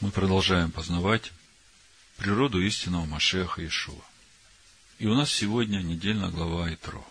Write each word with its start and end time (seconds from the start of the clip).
Мы 0.00 0.10
продолжаем 0.10 0.70
познавать 0.70 1.30
природу 2.16 2.58
истинного 2.62 3.04
Машеха 3.04 3.66
Ишуа. 3.66 4.02
И 4.98 5.06
у 5.06 5.14
нас 5.14 5.30
сегодня 5.30 5.80
недельная 5.82 6.30
глава 6.30 6.72
Итро. 6.72 7.06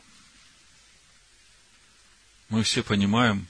Мы 2.50 2.64
все 2.64 2.82
понимаем, 2.82 3.46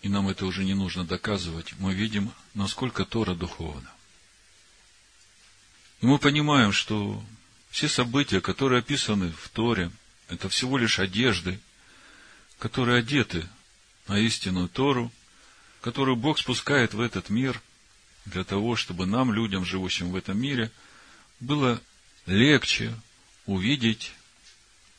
и 0.00 0.08
нам 0.08 0.30
это 0.30 0.46
уже 0.46 0.64
не 0.64 0.72
нужно 0.72 1.04
доказывать, 1.04 1.74
мы 1.78 1.92
видим, 1.92 2.32
насколько 2.54 3.04
Тора 3.04 3.34
духовна. 3.34 3.92
И 6.00 6.06
мы 6.06 6.18
понимаем, 6.18 6.72
что 6.72 7.22
все 7.68 7.86
события, 7.86 8.40
которые 8.40 8.78
описаны 8.78 9.30
в 9.32 9.50
Торе, 9.50 9.90
это 10.28 10.48
всего 10.48 10.78
лишь 10.78 10.98
одежды, 10.98 11.60
которые 12.58 13.00
одеты 13.00 13.46
на 14.08 14.18
истинную 14.18 14.70
Тору, 14.70 15.12
которую 15.82 16.16
Бог 16.16 16.38
спускает 16.38 16.94
в 16.94 17.00
этот 17.02 17.28
мир 17.28 17.60
для 18.24 18.44
того, 18.44 18.76
чтобы 18.76 19.06
нам, 19.06 19.32
людям, 19.32 19.64
живущим 19.64 20.10
в 20.10 20.16
этом 20.16 20.40
мире, 20.40 20.70
было 21.40 21.80
легче 22.26 22.94
увидеть 23.46 24.12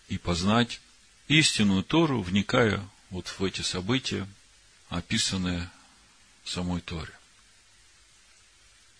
и 0.08 0.18
познать 0.18 0.80
истинную 1.28 1.84
Тору, 1.84 2.22
вникая 2.22 2.88
вот 3.10 3.28
в 3.28 3.44
эти 3.44 3.62
события, 3.62 4.28
описанные 4.90 5.70
в 6.44 6.50
самой 6.50 6.82
Торе. 6.82 7.12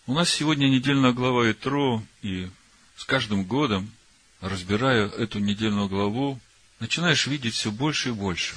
У 0.06 0.14
нас 0.14 0.30
сегодня 0.30 0.68
недельная 0.68 1.12
глава 1.12 1.50
Итро, 1.50 2.02
и 2.22 2.50
с 2.96 3.04
каждым 3.04 3.44
годом, 3.44 3.92
разбирая 4.40 5.08
эту 5.08 5.38
недельную 5.38 5.88
главу, 5.88 6.40
начинаешь 6.80 7.26
видеть 7.26 7.54
все 7.54 7.70
больше 7.70 8.10
и 8.10 8.12
больше. 8.12 8.56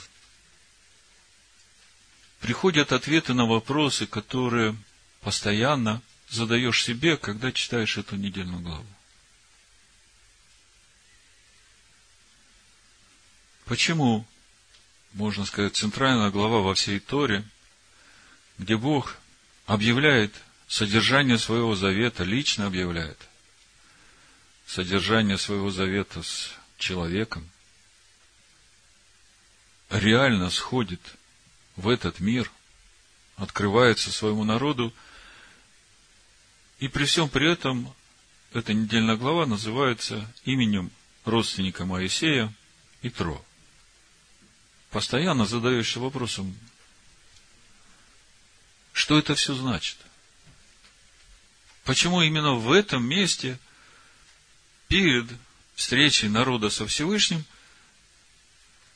Приходят 2.39 2.91
ответы 2.91 3.33
на 3.33 3.45
вопросы, 3.45 4.07
которые 4.07 4.75
постоянно 5.21 6.01
задаешь 6.29 6.83
себе, 6.83 7.17
когда 7.17 7.51
читаешь 7.51 7.97
эту 7.97 8.15
недельную 8.15 8.61
главу. 8.61 8.85
Почему, 13.66 14.25
можно 15.13 15.45
сказать, 15.45 15.75
центральная 15.75 16.31
глава 16.31 16.59
во 16.61 16.73
всей 16.73 16.99
Торе, 16.99 17.44
где 18.57 18.77
Бог 18.77 19.17
объявляет 19.66 20.33
содержание 20.67 21.38
своего 21.38 21.75
завета, 21.75 22.23
лично 22.23 22.66
объявляет 22.66 23.17
содержание 24.66 25.38
своего 25.38 25.72
завета 25.72 26.23
с 26.23 26.51
человеком, 26.77 27.47
реально 29.89 30.49
сходит 30.49 31.01
в 31.75 31.89
этот 31.89 32.19
мир, 32.19 32.51
открывается 33.35 34.11
своему 34.11 34.44
народу, 34.44 34.94
и 36.80 36.88
при 36.88 37.05
всем 37.05 37.30
при 37.30 37.52
этом 37.52 37.94
эта 38.53 38.73
недельная 38.73 39.16
глава 39.16 39.45
называется 39.45 40.31
именем 40.45 40.91
родственника 41.25 41.85
Моисея 41.85 42.53
Итро 43.02 43.44
постоянно 44.89 45.45
задаешься 45.45 46.00
вопросом, 46.00 46.57
что 48.91 49.17
это 49.19 49.35
все 49.35 49.53
значит? 49.53 49.97
Почему 51.83 52.22
именно 52.22 52.53
в 52.53 52.72
этом 52.72 53.03
месте, 53.03 53.59
перед 54.88 55.30
встречей 55.75 56.27
народа 56.27 56.69
со 56.69 56.88
Всевышним, 56.88 57.45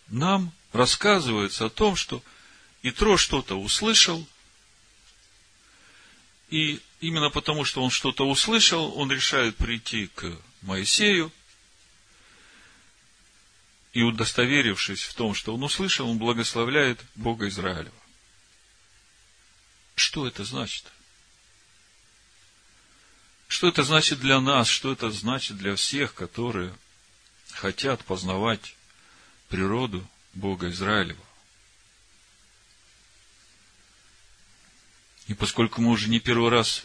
нам 0.08 0.52
рассказывается 0.72 1.66
о 1.66 1.70
том, 1.70 1.96
что 1.96 2.24
Итро 2.82 3.18
что-то 3.18 3.56
услышал, 3.56 4.28
и 6.50 6.82
именно 7.08 7.30
потому, 7.30 7.66
что 7.66 7.84
он 7.84 7.90
что-то 7.90 8.28
услышал, 8.28 8.98
он 8.98 9.12
решает 9.12 9.56
прийти 9.58 10.08
к 10.08 10.32
Моисею– 10.62 11.32
и 13.94 14.02
удостоверившись 14.02 15.04
в 15.04 15.14
том, 15.14 15.36
что 15.36 15.54
он 15.54 15.64
услышал, 15.64 16.10
он 16.10 16.18
благословляет 16.18 17.00
Бога 17.14 17.48
Израилева. 17.48 17.94
Что 19.96 20.28
это 20.28 20.44
значит? 20.44 20.92
Что 23.48 23.68
это 23.68 23.84
значит 23.84 24.20
для 24.20 24.42
нас? 24.42 24.68
Что 24.68 24.92
это 24.92 25.12
значит 25.12 25.58
для 25.58 25.76
всех, 25.76 26.16
которые 26.16 26.76
хотят 27.52 28.04
познавать 28.04 28.76
природу 29.48 30.06
Бога 30.34 30.70
Израилева? 30.70 31.24
И 35.28 35.36
поскольку 35.36 35.82
мы 35.82 35.92
уже 35.92 36.10
не 36.10 36.20
первый 36.20 36.50
раз 36.50 36.84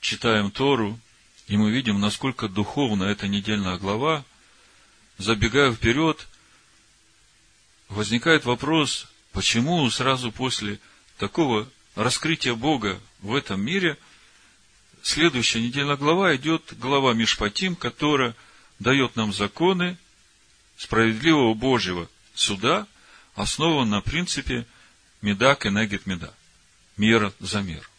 читаем 0.00 0.50
Тору, 0.50 0.98
и 1.46 1.56
мы 1.56 1.70
видим, 1.70 2.00
насколько 2.00 2.48
духовна 2.48 3.04
эта 3.04 3.28
недельная 3.28 3.76
глава, 3.76 4.24
забегая 5.18 5.72
вперед, 5.72 6.26
возникает 7.88 8.44
вопрос, 8.44 9.08
почему 9.32 9.88
сразу 9.90 10.32
после 10.32 10.78
такого 11.18 11.68
раскрытия 11.94 12.54
Бога 12.54 13.00
в 13.20 13.34
этом 13.34 13.60
мире 13.60 13.98
следующая 15.02 15.60
недельная 15.60 15.96
глава 15.96 16.34
идет 16.36 16.74
глава 16.78 17.12
Мишпатим, 17.14 17.76
которая 17.76 18.34
дает 18.78 19.16
нам 19.16 19.32
законы 19.32 19.98
справедливого 20.76 21.54
Божьего 21.54 22.08
суда, 22.34 22.86
основан 23.34 23.90
на 23.90 24.00
принципе 24.00 24.66
меда 25.20 25.54
кенегет 25.54 26.06
меда. 26.06 26.32
Мера 26.96 27.32
за 27.40 27.60
меру. 27.60 27.89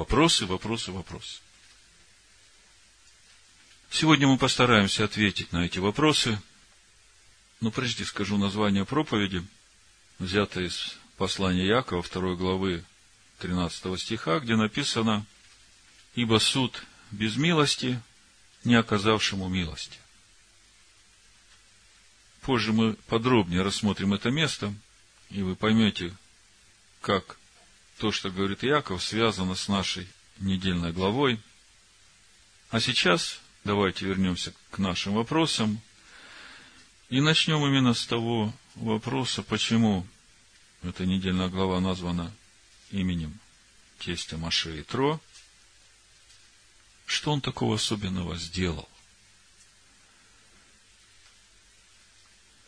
Вопросы, 0.00 0.46
вопросы, 0.46 0.92
вопросы. 0.92 1.42
Сегодня 3.90 4.26
мы 4.26 4.38
постараемся 4.38 5.04
ответить 5.04 5.52
на 5.52 5.66
эти 5.66 5.78
вопросы. 5.78 6.40
Но 7.60 7.70
прежде 7.70 8.06
скажу 8.06 8.38
название 8.38 8.86
проповеди, 8.86 9.46
взятое 10.18 10.68
из 10.68 10.96
послания 11.18 11.66
Якова, 11.66 12.00
второй 12.00 12.34
главы 12.38 12.82
13 13.40 14.00
стиха, 14.00 14.40
где 14.40 14.56
написано 14.56 15.26
«Ибо 16.14 16.38
суд 16.38 16.82
без 17.10 17.36
милости, 17.36 18.00
не 18.64 18.76
оказавшему 18.76 19.50
милости». 19.50 19.98
Позже 22.40 22.72
мы 22.72 22.94
подробнее 23.06 23.60
рассмотрим 23.60 24.14
это 24.14 24.30
место, 24.30 24.72
и 25.28 25.42
вы 25.42 25.56
поймете, 25.56 26.16
как 27.02 27.36
то, 28.00 28.10
что 28.10 28.30
говорит 28.30 28.62
Яков, 28.62 29.02
связано 29.02 29.54
с 29.54 29.68
нашей 29.68 30.08
недельной 30.38 30.92
главой. 30.92 31.40
А 32.70 32.80
сейчас 32.80 33.40
Давайте 33.64 34.06
вернемся 34.06 34.54
к 34.70 34.78
нашим 34.78 35.14
вопросам. 35.14 35.80
И 37.10 37.20
начнем 37.20 37.64
именно 37.66 37.92
с 37.92 38.06
того 38.06 38.54
вопроса, 38.74 39.42
почему 39.42 40.06
эта 40.82 41.04
недельная 41.04 41.48
глава 41.48 41.80
названа 41.80 42.32
именем 42.90 43.38
тестя 43.98 44.38
Маше 44.38 44.80
и 44.80 44.82
Тро. 44.82 45.20
Что 47.04 47.32
он 47.32 47.40
такого 47.40 47.74
особенного 47.74 48.36
сделал? 48.36 48.88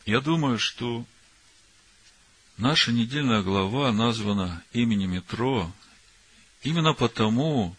Я 0.05 0.21
думаю, 0.21 0.59
что 0.59 1.07
наша 2.57 2.93
недельная 2.93 3.43
глава 3.43 3.93
названа 3.93 4.63
именем 4.73 5.21
Тро 5.23 5.73
именно 6.63 6.95
потому, 6.95 7.77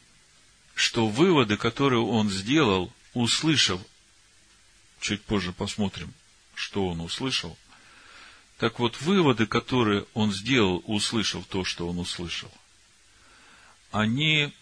что 0.75 1.07
выводы, 1.07 1.57
которые 1.57 2.01
он 2.01 2.29
сделал– 2.29 2.91
услышав, 3.13 3.81
чуть 4.99 5.21
позже 5.23 5.53
посмотрим, 5.53 6.13
что 6.55 6.87
он 6.87 7.01
услышал, 7.01 7.57
так 8.57 8.79
вот, 8.79 9.01
выводы, 9.01 9.45
которые 9.45 10.05
он 10.13 10.31
сделал, 10.31 10.83
услышав 10.85 11.45
то, 11.47 11.63
что 11.63 11.87
он 11.87 11.99
услышал, 11.99 12.51
они 13.91 14.53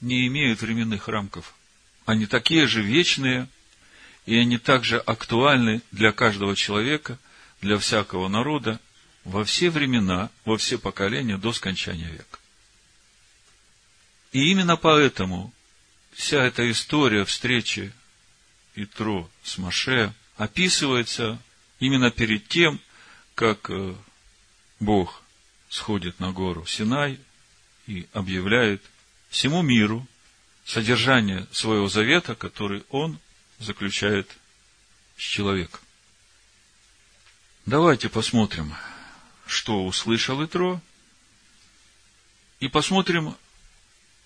не 0.00 0.26
имеют 0.26 0.60
временных 0.60 1.08
рамков. 1.08 1.54
Они 2.06 2.26
такие 2.26 2.66
же 2.66 2.82
вечные, 2.82 3.48
и 4.26 4.36
они 4.36 4.58
также 4.58 4.98
актуальны 4.98 5.82
для 5.90 6.12
каждого 6.12 6.56
человека, 6.56 7.18
для 7.60 7.78
всякого 7.78 8.28
народа, 8.28 8.80
во 9.24 9.44
все 9.44 9.70
времена, 9.70 10.30
во 10.44 10.56
все 10.56 10.78
поколения 10.78 11.38
до 11.38 11.52
скончания 11.52 12.08
века. 12.08 12.38
И 14.32 14.50
именно 14.50 14.76
поэтому 14.76 15.52
вся 16.12 16.44
эта 16.44 16.70
история 16.70 17.24
встречи 17.24 17.92
Итро 18.74 19.30
с 19.42 19.58
Маше 19.58 20.14
описывается 20.36 21.38
именно 21.78 22.10
перед 22.10 22.48
тем, 22.48 22.80
как 23.34 23.70
э, 23.70 23.94
Бог 24.80 25.22
сходит 25.68 26.18
на 26.20 26.32
гору 26.32 26.66
Синай 26.66 27.18
и 27.86 28.06
объявляет 28.12 28.82
всему 29.28 29.62
миру 29.62 30.06
содержание 30.64 31.46
своего 31.50 31.88
завета, 31.88 32.34
который 32.34 32.84
он 32.88 33.18
заключает 33.58 34.30
с 35.16 35.22
человеком. 35.22 35.80
Давайте 37.66 38.08
посмотрим, 38.08 38.74
что 39.52 39.84
услышал 39.84 40.42
Итро, 40.44 40.80
и 42.58 42.68
посмотрим, 42.68 43.36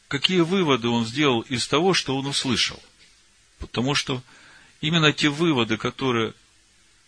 какие 0.08 0.40
выводы 0.40 0.88
он 0.88 1.04
сделал 1.04 1.40
из 1.40 1.66
того, 1.66 1.94
что 1.94 2.16
он 2.16 2.26
услышал. 2.26 2.80
Потому 3.58 3.94
что 3.94 4.22
именно 4.80 5.12
те 5.12 5.28
выводы, 5.28 5.78
которые 5.78 6.32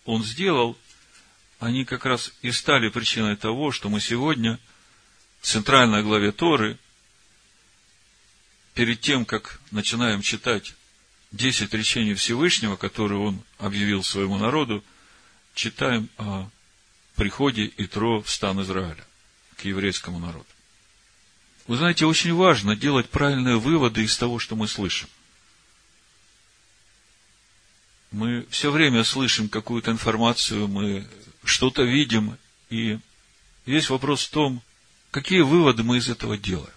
он 0.05 0.25
сделал, 0.25 0.77
они 1.61 1.85
как 1.85 2.05
раз 2.07 2.33
и 2.43 2.51
стали 2.51 2.89
причиной 2.89 3.37
того, 3.37 3.71
что 3.71 3.89
мы 3.89 4.01
сегодня 4.01 4.59
в 5.41 5.47
центральной 5.47 6.03
главе 6.03 6.33
Торы, 6.33 6.77
перед 8.75 9.01
тем, 9.01 9.25
как 9.25 9.61
начинаем 9.71 10.23
читать 10.23 10.75
десять 11.31 11.73
речений 11.73 12.15
Всевышнего, 12.15 12.77
которые 12.77 13.21
он 13.21 13.43
объявил 13.59 14.03
своему 14.03 14.39
народу, 14.39 14.83
читаем 15.55 16.09
о 16.17 16.49
приходе 17.19 17.71
Итро 17.77 18.23
в 18.23 18.31
стан 18.31 18.63
Израиля, 18.63 19.05
к 19.57 19.65
еврейскому 19.65 20.21
народу. 20.21 20.47
Вы 21.67 21.77
знаете, 21.77 22.07
очень 22.07 22.33
важно 22.33 22.77
делать 22.77 23.11
правильные 23.11 23.59
выводы 23.59 24.05
из 24.05 24.17
того, 24.17 24.39
что 24.39 24.57
мы 24.57 24.69
слышим. 24.69 25.09
Мы 28.13 28.47
все 28.49 28.71
время 28.71 29.05
слышим 29.05 29.51
какую-то 29.51 29.91
информацию, 29.91 30.69
мы 30.69 31.07
что-то 31.45 31.83
видим, 31.83 32.39
и 32.71 32.99
весь 33.67 33.91
вопрос 33.91 34.25
в 34.25 34.31
том, 34.31 34.63
какие 35.11 35.41
выводы 35.41 35.83
мы 35.83 35.99
из 35.99 36.09
этого 36.09 36.39
делаем. 36.39 36.73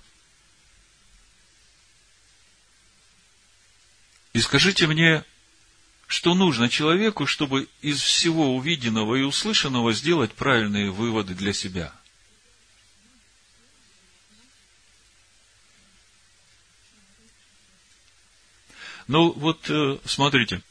И 4.34 4.40
скажите 4.40 4.88
мне, 4.88 5.24
что 6.12 6.34
нужно 6.36 6.68
человеку, 6.68 7.26
чтобы 7.26 7.70
из 7.82 8.02
всего 8.02 8.56
увиденного 8.56 9.16
и 9.16 9.22
услышанного 9.22 9.94
сделать 9.94 10.34
правильные 10.34 10.92
выводы 10.92 11.34
для 11.34 11.54
себя– 11.54 11.94
Ну, 19.08 19.34
вот 19.34 19.70
э, 19.70 19.98
смотрите, 20.06 20.62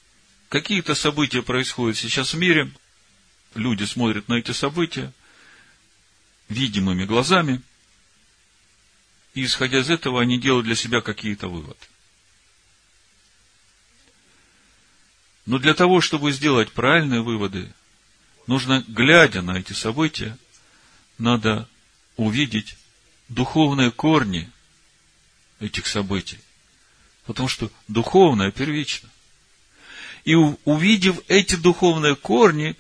какие-то 0.49 0.95
события 0.95 1.43
происходят 1.43 1.99
сейчас 1.99 2.33
в 2.33 2.39
мире, 2.39 2.73
люди 3.55 3.85
смотрят 3.85 4.29
на 4.29 4.35
эти 4.35 4.53
события 4.53 5.13
видимыми 6.49 7.05
глазами, 7.05 7.61
и 9.35 9.45
исходя 9.45 9.81
из 9.81 9.91
этого 9.91 10.23
они 10.23 10.41
делают 10.41 10.65
для 10.65 10.75
себя 10.75 11.03
какие-то 11.03 11.49
выводы. 11.49 11.90
Но 15.47 15.59
для 15.59 15.75
того, 15.75 16.01
чтобы 16.01 16.33
сделать 16.33 16.73
правильные 16.73 17.23
выводы, 17.23 17.73
нужно, 18.47 18.85
глядя 18.87 19.43
на 19.43 19.59
эти 19.59 19.73
события, 19.73 20.37
надо 21.19 21.69
увидеть 22.17 22.77
духовные 23.29 23.91
корни 23.91 24.51
этих 25.61 25.87
событий. 25.87 26.39
Потому 27.27 27.49
что 27.49 27.71
духовное 27.89 28.51
первично. 28.51 29.09
И 30.25 30.35
увидев 30.35 31.21
эти 31.29 31.55
духовные 31.55 32.17
корни, 32.17 32.77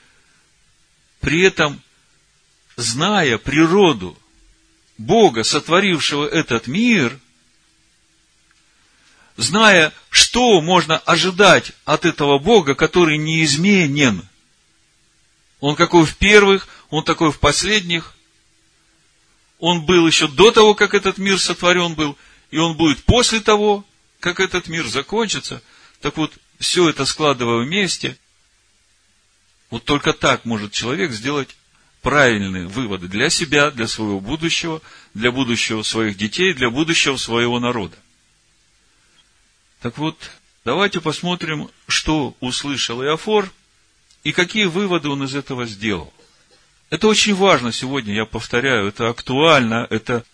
при 1.20 1.42
этом 1.42 1.80
зная 2.76 3.38
природу 3.38 4.18
Бога, 4.98 5.44
сотворившего 5.44 6.26
этот 6.26 6.66
мир, 6.66 7.18
зная, 9.40 9.92
что 10.10 10.60
можно 10.60 10.98
ожидать 10.98 11.72
от 11.84 12.04
этого 12.04 12.38
Бога, 12.38 12.74
который 12.74 13.18
неизменен. 13.18 14.26
Он 15.60 15.76
какой 15.76 16.06
в 16.06 16.16
первых, 16.16 16.68
он 16.88 17.04
такой 17.04 17.32
в 17.32 17.38
последних. 17.38 18.14
Он 19.58 19.84
был 19.84 20.06
еще 20.06 20.26
до 20.28 20.50
того, 20.50 20.74
как 20.74 20.94
этот 20.94 21.18
мир 21.18 21.38
сотворен 21.38 21.94
был, 21.94 22.16
и 22.50 22.58
он 22.58 22.76
будет 22.76 23.04
после 23.04 23.40
того, 23.40 23.84
как 24.18 24.40
этот 24.40 24.68
мир 24.68 24.86
закончится, 24.86 25.62
так 26.00 26.16
вот, 26.16 26.32
все 26.58 26.88
это 26.88 27.04
складывая 27.04 27.64
вместе, 27.64 28.16
вот 29.70 29.84
только 29.84 30.12
так 30.12 30.44
может 30.44 30.72
человек 30.72 31.12
сделать 31.12 31.56
правильные 32.02 32.66
выводы 32.66 33.08
для 33.08 33.30
себя, 33.30 33.70
для 33.70 33.86
своего 33.86 34.20
будущего, 34.20 34.80
для 35.14 35.30
будущего 35.30 35.82
своих 35.82 36.16
детей, 36.16 36.54
для 36.54 36.70
будущего 36.70 37.16
своего 37.16 37.60
народа. 37.60 37.96
Так 39.80 39.96
вот, 39.96 40.30
давайте 40.64 41.00
посмотрим, 41.00 41.70
что 41.88 42.36
услышал 42.40 43.02
Иофор 43.02 43.50
и 44.24 44.32
какие 44.32 44.66
выводы 44.66 45.08
он 45.08 45.24
из 45.24 45.34
этого 45.34 45.66
сделал. 45.66 46.12
Это 46.90 47.08
очень 47.08 47.34
важно 47.34 47.72
сегодня, 47.72 48.14
я 48.14 48.26
повторяю, 48.26 48.88
это 48.88 49.08
актуально, 49.08 49.86
это 49.90 50.24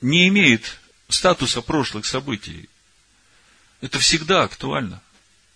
не 0.00 0.28
имеет 0.28 0.80
статуса 1.08 1.60
прошлых 1.60 2.06
событий. 2.06 2.68
Это 3.80 3.98
всегда 3.98 4.44
актуально. 4.44 5.02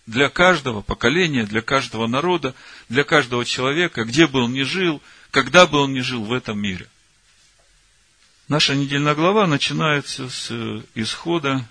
Для 0.05 0.29
каждого 0.29 0.81
поколения, 0.81 1.45
для 1.45 1.61
каждого 1.61 2.07
народа, 2.07 2.53
для 2.87 3.03
каждого 3.03 3.45
человека, 3.45 4.03
где 4.03 4.27
бы 4.27 4.43
он 4.43 4.53
ни 4.53 4.61
жил, 4.61 5.01
когда 5.31 5.65
бы 5.65 5.79
он 5.79 5.93
ни 5.93 6.01
жил 6.01 6.23
в 6.23 6.33
этом 6.33 6.59
мире. 6.59 6.87
Наша 8.47 8.75
недельная 8.75 9.15
глава 9.15 9.47
начинается 9.47 10.29
с 10.29 10.47
э, 10.51 10.81
исхода, 10.95 11.65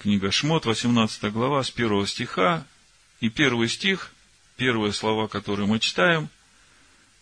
книга 0.00 0.30
Шмот, 0.30 0.66
18 0.66 1.32
глава, 1.32 1.62
с 1.62 1.70
первого 1.70 2.06
стиха. 2.06 2.66
И 3.20 3.28
первый 3.30 3.68
стих, 3.68 4.12
первые 4.56 4.92
слова, 4.92 5.28
которые 5.28 5.66
мы 5.66 5.78
читаем, 5.78 6.28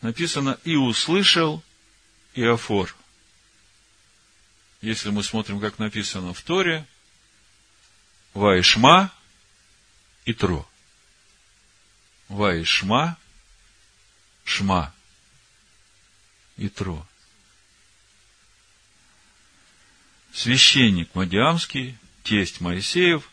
написано 0.00 0.58
«И 0.64 0.76
услышал 0.76 1.62
Иофор». 2.34 2.94
Если 4.80 5.10
мы 5.10 5.22
смотрим, 5.22 5.60
как 5.60 5.78
написано 5.78 6.34
в 6.34 6.42
Торе, 6.42 6.86
Вайшма 8.34 9.12
и 10.24 10.32
Тро. 10.32 10.68
Вайшма, 12.28 13.16
Шма 14.44 14.92
и 16.56 16.68
Тро. 16.68 17.06
Священник 20.32 21.14
Мадиамский, 21.14 21.96
тесть 22.22 22.60
Моисеев, 22.60 23.28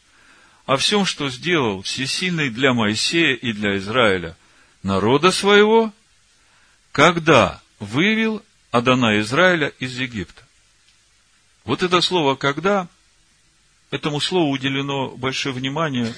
о 0.66 0.78
всем, 0.78 1.06
что 1.06 1.30
сделал 1.30 1.82
всесильный 1.82 2.50
для 2.50 2.74
Моисея 2.74 3.36
и 3.36 3.54
для 3.54 3.78
Израиля, 3.78 4.38
народа 4.84 5.32
своего, 5.32 5.92
когда 6.92 7.62
вывел 7.80 8.44
Адана 8.72 9.20
Израиля 9.20 9.70
из 9.80 9.98
Египта. 9.98 10.44
Вот 11.64 11.84
это 11.84 12.02
слово 12.02 12.36
«когда» 12.36 12.88
Этому 13.92 14.20
слову 14.20 14.52
уделено 14.52 15.10
большое 15.10 15.54
внимание 15.54 16.14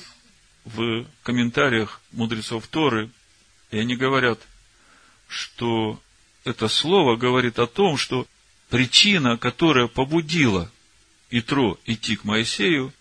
в 0.66 1.06
комментариях 1.24 2.01
мудрецов 2.12 2.68
Торы, 2.68 3.10
и 3.72 3.80
они 3.80 3.96
говорят, 3.96 4.40
что 5.28 6.01
это 6.44 6.68
слово 6.68 7.16
говорит 7.16 7.60
о 7.60 7.68
том, 7.68 7.96
что 7.96 8.28
причина, 8.70 9.38
которая 9.38 9.88
побудила 9.88 10.70
Итро 11.32 11.80
идти 11.86 12.18
к 12.18 12.26
Моисею, 12.26 12.94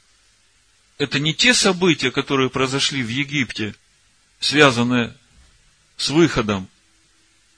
это 0.98 1.18
не 1.18 1.34
те 1.34 1.52
события, 1.52 2.10
которые 2.10 2.48
произошли 2.48 3.02
в 3.02 3.08
Египте, 3.08 3.74
связанные 4.38 5.16
с 5.96 6.10
выходом 6.10 6.68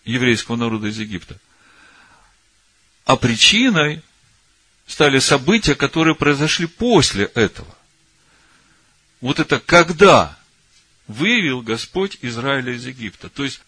еврейского 0.04 0.56
народа 0.56 0.88
из 0.88 0.98
Египта, 0.98 1.38
а 3.04 3.16
причиной 3.16 4.02
стали 4.86 5.18
события, 5.18 5.74
которые 5.74 6.14
произошли 6.14 6.66
после 6.66 7.26
этого. 7.26 7.76
Вот 9.20 9.38
это 9.38 9.60
когда 9.60 10.38
вывел 11.06 11.60
Господь 11.60 12.18
Израиля 12.22 12.74
из 12.74 12.86
Египта. 12.86 13.28
То 13.28 13.44
есть, 13.44 13.60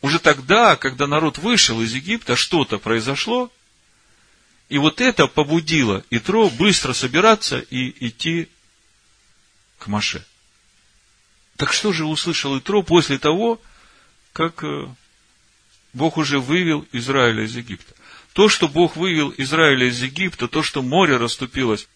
уже 0.00 0.18
тогда, 0.18 0.76
когда 0.76 1.06
народ 1.06 1.38
вышел 1.38 1.80
из 1.82 1.92
Египта, 1.92 2.36
что-то 2.36 2.78
произошло, 2.78 3.52
и 4.72 4.78
вот 4.78 5.02
это 5.02 5.26
побудило 5.26 6.02
Итро 6.08 6.48
быстро 6.48 6.94
собираться 6.94 7.58
и 7.58 8.06
идти 8.06 8.48
к 9.78 9.86
Маше. 9.86 10.24
Так 11.58 11.74
что 11.74 11.92
же 11.92 12.06
услышал 12.06 12.58
Итро 12.58 12.82
после 12.82 13.18
того, 13.18 13.60
как 14.32 14.64
э, 14.64 14.86
Бог 15.92 16.16
уже 16.16 16.40
вывел 16.40 16.86
Израиля 16.90 17.44
из 17.44 17.54
Египта? 17.54 17.92
То, 18.32 18.48
что 18.48 18.66
Бог 18.66 18.96
вывел 18.96 19.34
Израиля 19.36 19.88
из 19.88 20.02
Египта, 20.02 20.48
то, 20.48 20.62
что 20.62 20.80
море 20.80 21.18
расступилось, 21.18 21.86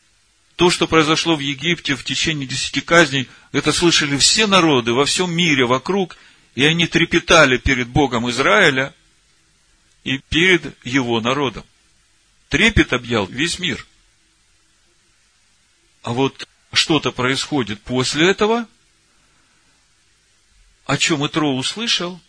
то, 0.56 0.68
что 0.68 0.86
произошло 0.86 1.34
в 1.34 1.40
Египте 1.40 1.94
в 1.94 2.04
течение 2.04 2.46
десяти 2.46 2.82
казней, 2.82 3.26
это 3.52 3.72
слышали 3.72 4.18
все 4.18 4.46
народы 4.46 4.92
во 4.92 5.06
всем 5.06 5.32
мире 5.34 5.64
вокруг, 5.64 6.18
и 6.54 6.62
они 6.62 6.86
трепетали 6.86 7.56
перед 7.56 7.88
Богом 7.88 8.28
Израиля 8.28 8.92
и 10.04 10.18
перед 10.28 10.76
его 10.84 11.22
народом. 11.22 11.64
Трепет 12.48 12.92
объял 12.92 13.26
весь 13.26 13.58
мир. 13.58 13.86
А 16.02 16.12
вот 16.12 16.48
что-то 16.72 17.10
происходит 17.10 17.80
после 17.82 18.30
этого, 18.30 18.68
о 20.84 20.96
чем 20.96 21.26
Итро 21.26 21.56
услышал, 21.56 22.20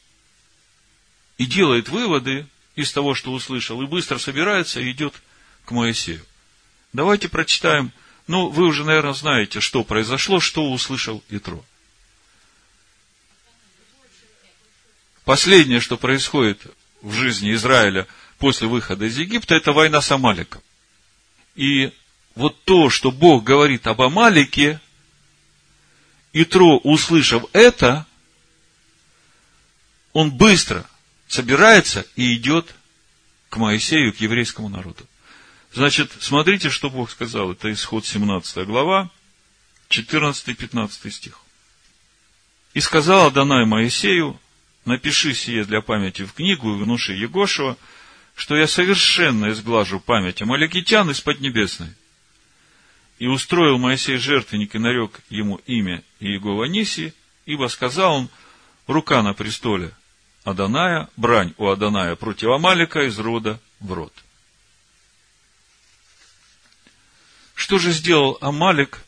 и 1.38 1.46
делает 1.46 1.90
выводы, 1.90 2.48
из 2.78 2.92
того, 2.92 3.16
что 3.16 3.34
услышал, 3.34 3.82
и 3.82 3.88
быстро 3.88 4.20
собирается 4.20 4.80
и 4.80 4.92
идет 4.92 5.16
к 5.66 5.72
Моисею. 5.72 6.24
Давайте 6.94 7.28
прочитаем. 7.28 7.92
Ну, 8.28 8.50
вы 8.50 8.66
уже, 8.66 8.86
наверное, 8.86 9.14
знаете, 9.14 9.62
что 9.62 9.84
произошло, 9.84 10.40
что 10.40 10.72
услышал 10.72 11.24
Итро. 11.30 11.66
Последнее, 15.26 15.80
что 15.80 15.98
происходит 15.98 16.62
в 17.02 17.14
жизни 17.14 17.54
Израиля 17.54 18.08
после 18.38 18.67
выхода 18.67 19.06
из 19.06 19.17
Египта, 19.17 19.56
это 19.56 19.72
война 19.72 20.01
с 20.01 20.12
Амаликом. 20.12 20.62
И 21.56 21.91
вот 22.36 22.63
то, 22.63 22.89
что 22.89 23.12
Бог 23.12 23.44
говорит 23.44 23.88
об 23.88 24.01
Амалике, 24.01 24.79
Итро, 26.34 26.77
услышав 26.77 27.46
это, 27.53 28.06
он 30.13 30.32
быстро 30.32 30.86
собирается 31.27 32.06
и 32.15 32.36
идет 32.36 32.75
к 33.50 33.58
Моисею, 33.58 34.13
к 34.13 34.17
еврейскому 34.17 34.70
народу. 34.70 35.06
Значит, 35.74 36.12
смотрите, 36.20 36.70
что 36.70 36.89
Бог 36.89 37.10
сказал. 37.12 37.51
Это 37.51 37.72
исход 37.72 38.06
17 38.06 38.65
глава, 38.65 39.10
14-15 39.89 41.12
стих. 41.12 41.39
И 42.74 42.82
сказал 42.82 43.27
Адонай 43.27 43.65
Моисею, 43.65 44.39
напиши 44.86 45.34
сие 45.34 45.65
для 45.65 45.82
памяти 45.82 46.24
в 46.24 46.34
книгу 46.34 46.74
и 46.74 46.84
внуши 46.84 47.13
Егошева, 47.13 47.77
что 48.38 48.56
я 48.56 48.67
совершенно 48.67 49.50
изглажу 49.50 50.00
память 50.00 50.44
Амаликитян 50.44 51.10
из 51.10 51.20
Поднебесной. 51.20 51.89
И 53.17 53.25
устроил 53.25 53.79
Моисей 53.79 54.17
жертвенник 54.17 54.75
и 54.75 54.77
нарек 54.79 55.22
ему 55.29 55.56
имя 55.65 56.03
Иегова 56.20 56.65
Ниси, 56.65 57.15
ибо 57.48 57.67
сказал 57.67 58.13
он, 58.13 58.29
рука 58.86 59.24
на 59.24 59.34
престоле 59.34 59.91
Аданая, 60.44 61.10
брань 61.17 61.56
у 61.58 61.67
Аданая 61.67 62.15
против 62.15 62.50
Амалика 62.50 63.08
из 63.08 63.17
рода 63.17 63.60
в 63.79 63.91
род. 63.91 64.13
Что 67.56 67.79
же 67.79 67.91
сделал 67.91 68.38
Амалик, 68.39 69.03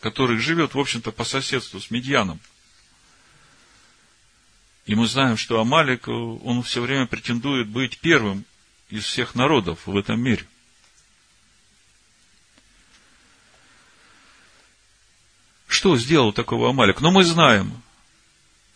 который 0.00 0.38
живет, 0.38 0.74
в 0.74 0.80
общем-то, 0.80 1.12
по 1.12 1.22
соседству 1.22 1.80
с 1.80 1.92
Медьяном? 1.92 2.40
И 4.86 4.94
мы 4.94 5.08
знаем, 5.08 5.36
что 5.36 5.60
Амалик, 5.60 6.06
он 6.06 6.62
все 6.62 6.80
время 6.80 7.06
претендует 7.06 7.66
быть 7.66 7.98
первым 7.98 8.44
из 8.88 9.04
всех 9.04 9.34
народов 9.34 9.84
в 9.86 9.96
этом 9.96 10.20
мире. 10.20 10.46
Что 15.66 15.96
сделал 15.96 16.32
такого 16.32 16.70
Амалик? 16.70 17.00
Но 17.00 17.10
мы 17.10 17.24
знаем, 17.24 17.82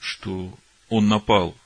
что 0.01 0.53
он 0.89 1.07
напал 1.07 1.57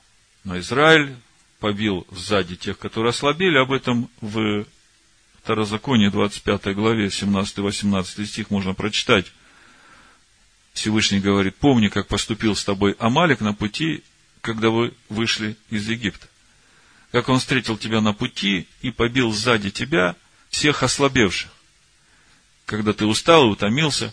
на 0.45 0.59
Израиль, 0.61 1.17
побил 1.59 2.07
сзади 2.11 2.57
тех, 2.57 2.79
которые 2.79 3.11
ослабели. 3.11 3.57
Об 3.57 3.73
этом 3.73 4.11
в 4.21 4.67
Второзаконии 5.43 6.09
25 6.09 6.75
главе 6.75 7.07
17-18 7.07 8.27
стих 8.27 8.51
можно 8.51 8.75
прочитать. 8.75 9.33
Всевышний 10.75 11.21
говорит, 11.21 11.57
помни, 11.57 11.89
как 11.89 12.09
поступил 12.09 12.55
с 12.55 12.65
тобой 12.65 12.95
Амалик 12.99 13.41
на 13.41 13.55
пути, 13.55 14.05
когда 14.45 14.69
вы 14.69 14.93
вышли 15.09 15.57
из 15.71 15.89
Египта. 15.89 16.29
Как 17.13 17.31
он 17.31 17.41
встретил 17.41 17.79
тебя 17.79 18.03
на 18.03 18.13
пути 18.13 18.69
и 18.83 18.91
побил 18.91 19.33
сзади 19.33 19.71
тебя 19.71 20.17
всех 20.51 20.83
ослабевших, 20.83 21.51
когда 22.67 22.93
ты 22.93 23.07
устал 23.07 23.47
и 23.47 23.53
утомился, 23.53 24.13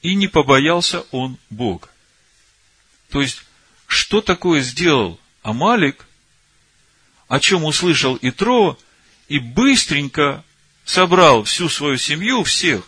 и 0.00 0.14
не 0.14 0.28
побоялся 0.28 1.00
он 1.10 1.36
Бога. 1.50 1.88
То 3.10 3.20
есть, 3.20 3.42
что 3.88 4.20
такое 4.20 4.60
сделал 4.60 5.18
Амалик, 5.42 6.06
о 7.26 7.40
чем 7.40 7.64
услышал 7.64 8.16
Итро, 8.22 8.78
и 9.26 9.40
быстренько 9.40 10.44
собрал 10.84 11.42
всю 11.42 11.68
свою 11.68 11.96
семью, 11.96 12.44
всех, 12.44 12.86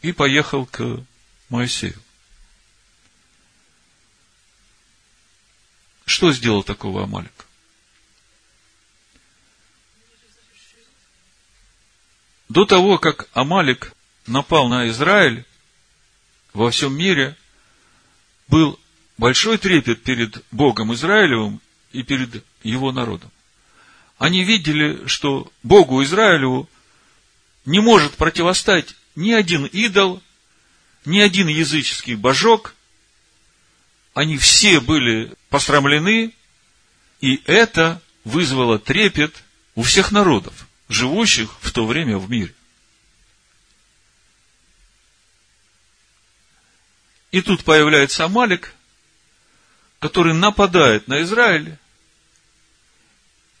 и 0.00 0.12
поехал 0.12 0.64
к 0.64 1.04
Моисею. 1.50 2.00
Что 6.06 6.32
сделал 6.32 6.62
такого 6.62 7.02
Амалик? 7.02 7.32
До 12.48 12.64
того, 12.64 12.96
как 12.98 13.28
Амалик 13.32 13.92
напал 14.26 14.68
на 14.68 14.88
Израиль, 14.88 15.44
во 16.54 16.70
всем 16.70 16.96
мире 16.96 17.36
был 18.46 18.78
большой 19.18 19.58
трепет 19.58 20.02
перед 20.04 20.44
Богом 20.52 20.94
Израилевым 20.94 21.60
и 21.92 22.04
перед 22.04 22.44
его 22.62 22.92
народом. 22.92 23.32
Они 24.16 24.44
видели, 24.44 25.06
что 25.08 25.50
Богу 25.64 26.02
Израилеву 26.04 26.68
не 27.64 27.80
может 27.80 28.14
противостать 28.14 28.94
ни 29.16 29.32
один 29.32 29.66
идол, 29.66 30.22
ни 31.04 31.18
один 31.18 31.48
языческий 31.48 32.14
божок. 32.14 32.74
Они 34.14 34.38
все 34.38 34.80
были 34.80 35.34
посрамлены, 35.56 36.34
и 37.22 37.42
это 37.46 38.02
вызвало 38.24 38.78
трепет 38.78 39.42
у 39.74 39.82
всех 39.82 40.12
народов, 40.12 40.68
живущих 40.90 41.50
в 41.62 41.72
то 41.72 41.86
время 41.86 42.18
в 42.18 42.28
мире. 42.30 42.54
И 47.30 47.40
тут 47.40 47.64
появляется 47.64 48.26
Амалик, 48.26 48.74
который 49.98 50.34
нападает 50.34 51.08
на 51.08 51.22
Израиль, 51.22 51.78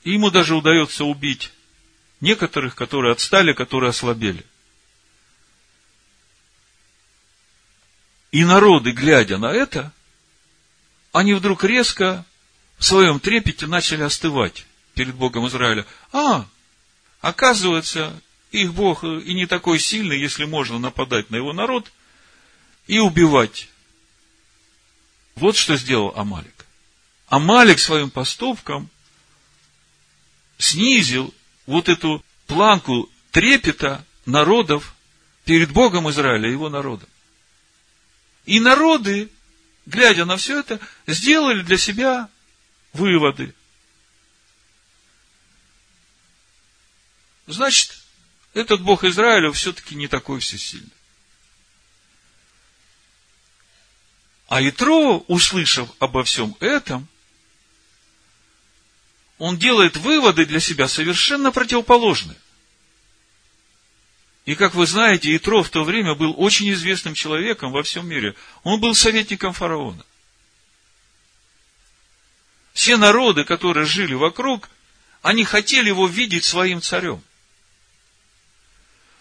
и 0.04 0.12
ему 0.12 0.30
даже 0.30 0.54
удается 0.54 1.06
убить 1.06 1.50
некоторых, 2.20 2.74
которые 2.74 3.12
отстали, 3.12 3.54
которые 3.54 3.88
ослабели. 3.88 4.44
И 8.32 8.44
народы, 8.44 8.90
глядя 8.90 9.38
на 9.38 9.50
это, 9.50 9.94
они 11.16 11.32
вдруг 11.32 11.64
резко 11.64 12.26
в 12.78 12.84
своем 12.84 13.20
трепете 13.20 13.66
начали 13.66 14.02
остывать 14.02 14.66
перед 14.94 15.14
Богом 15.14 15.46
Израиля. 15.48 15.86
А, 16.12 16.46
оказывается, 17.22 18.20
их 18.50 18.74
Бог 18.74 19.02
и 19.02 19.32
не 19.32 19.46
такой 19.46 19.78
сильный, 19.78 20.20
если 20.20 20.44
можно 20.44 20.78
нападать 20.78 21.30
на 21.30 21.36
его 21.36 21.54
народ 21.54 21.90
и 22.86 22.98
убивать 22.98 23.68
вот 25.36 25.56
что 25.56 25.76
сделал 25.76 26.12
Амалик. 26.16 26.66
Амалик 27.28 27.78
своим 27.78 28.10
поступком 28.10 28.90
снизил 30.58 31.32
вот 31.66 31.88
эту 31.88 32.22
планку 32.46 33.10
трепета 33.30 34.04
народов 34.26 34.94
перед 35.44 35.70
Богом 35.70 36.10
Израиля 36.10 36.50
его 36.50 36.68
народом. 36.68 37.08
И 38.44 38.60
народы, 38.60 39.30
глядя 39.86 40.24
на 40.24 40.36
все 40.36 40.58
это, 40.60 40.80
сделали 41.06 41.62
для 41.62 41.78
себя 41.78 42.28
выводы. 42.92 43.54
Значит, 47.46 47.96
этот 48.52 48.82
Бог 48.82 49.04
Израиля 49.04 49.52
все-таки 49.52 49.94
не 49.94 50.08
такой 50.08 50.40
всесильный. 50.40 50.90
А 54.48 54.62
Итро, 54.62 55.24
услышав 55.28 55.90
обо 55.98 56.22
всем 56.24 56.56
этом, 56.60 57.08
он 59.38 59.58
делает 59.58 59.96
выводы 59.96 60.46
для 60.46 60.60
себя 60.60 60.88
совершенно 60.88 61.52
противоположные. 61.52 62.38
И 64.46 64.54
как 64.54 64.74
вы 64.74 64.86
знаете, 64.86 65.36
Итро 65.36 65.64
в 65.64 65.70
то 65.70 65.82
время 65.82 66.14
был 66.14 66.32
очень 66.36 66.70
известным 66.70 67.14
человеком 67.14 67.72
во 67.72 67.82
всем 67.82 68.08
мире. 68.08 68.36
Он 68.62 68.80
был 68.80 68.94
советником 68.94 69.52
фараона. 69.52 70.04
Все 72.72 72.96
народы, 72.96 73.42
которые 73.42 73.86
жили 73.86 74.14
вокруг, 74.14 74.70
они 75.20 75.42
хотели 75.42 75.88
его 75.88 76.06
видеть 76.06 76.44
своим 76.44 76.80
царем. 76.80 77.20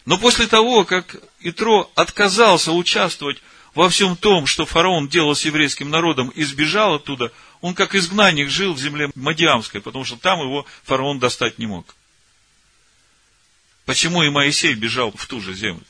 Но 0.06 0.20
после 0.20 0.46
того, 0.46 0.86
как 0.86 1.16
Итро 1.40 1.92
отказался 1.96 2.72
участвовать 2.72 3.42
во 3.74 3.90
всем 3.90 4.16
том, 4.16 4.46
что 4.46 4.68
фараон 4.68 5.08
делал 5.08 5.34
с 5.34 5.44
еврейским 5.44 5.90
народом 5.90 6.30
и 6.30 6.44
сбежал 6.44 6.94
оттуда, 6.94 7.32
он 7.62 7.74
как 7.74 7.96
изгнанник 7.96 8.50
жил 8.50 8.74
в 8.74 8.80
земле 8.80 9.10
Мадиамской, 9.16 9.82
потому 9.82 10.06
что 10.06 10.18
там 10.18 10.40
его 10.42 10.68
фараон 10.84 11.18
достать 11.18 11.58
не 11.58 11.66
мог. 11.66 11.96
Почему 13.86 14.24
и 14.24 14.30
Моисей 14.30 14.74
бежал 14.74 15.12
в 15.12 15.26
ту 15.28 15.42
же 15.42 15.54
землю? 15.54 15.84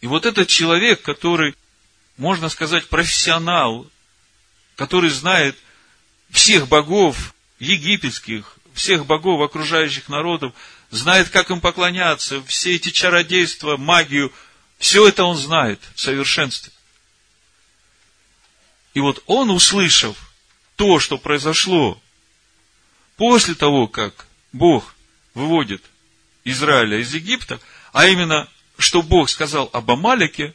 И 0.00 0.06
вот 0.06 0.26
этот 0.26 0.48
человек, 0.48 1.02
который, 1.02 1.54
можно 2.16 2.48
сказать, 2.48 2.88
профессионал, 2.88 3.86
который 4.76 5.10
знает 5.10 5.56
всех 6.30 6.68
богов 6.68 7.34
египетских, 7.58 8.56
всех 8.74 9.06
богов 9.06 9.40
окружающих 9.40 10.08
народов, 10.08 10.54
знает, 10.90 11.28
как 11.30 11.50
им 11.50 11.60
поклоняться, 11.60 12.42
все 12.44 12.76
эти 12.76 12.90
чародейства, 12.90 13.76
магию– 13.76 14.32
все 14.78 15.08
это 15.08 15.24
он 15.24 15.36
знает 15.36 15.80
в 15.94 16.00
совершенстве. 16.00 16.72
И 18.94 19.00
вот 19.00 19.22
он, 19.26 19.50
услышав 19.50 20.16
то, 20.76 21.00
что 21.00 21.18
произошло 21.18 22.00
после 23.16 23.54
того, 23.54 23.88
как 23.88 24.27
Бог 24.58 24.94
выводит 25.34 25.82
Израиля 26.44 27.00
из 27.00 27.14
Египта, 27.14 27.60
а 27.92 28.06
именно, 28.06 28.48
что 28.76 29.02
Бог 29.02 29.30
сказал 29.30 29.70
об 29.72 29.90
Амалике, 29.90 30.54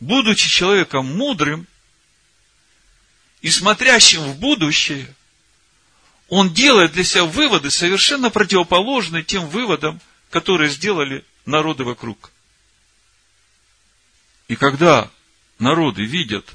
будучи 0.00 0.48
человеком 0.48 1.06
мудрым 1.16 1.66
и 3.42 3.50
смотрящим 3.50 4.22
в 4.22 4.38
будущее, 4.38 5.12
он 6.28 6.52
делает 6.52 6.92
для 6.92 7.04
себя 7.04 7.24
выводы, 7.24 7.70
совершенно 7.70 8.30
противоположные 8.30 9.24
тем 9.24 9.46
выводам, 9.48 10.00
которые 10.30 10.70
сделали 10.70 11.24
народы 11.46 11.84
вокруг. 11.84 12.30
И 14.46 14.56
когда 14.56 15.10
народы 15.58 16.04
видят 16.04 16.46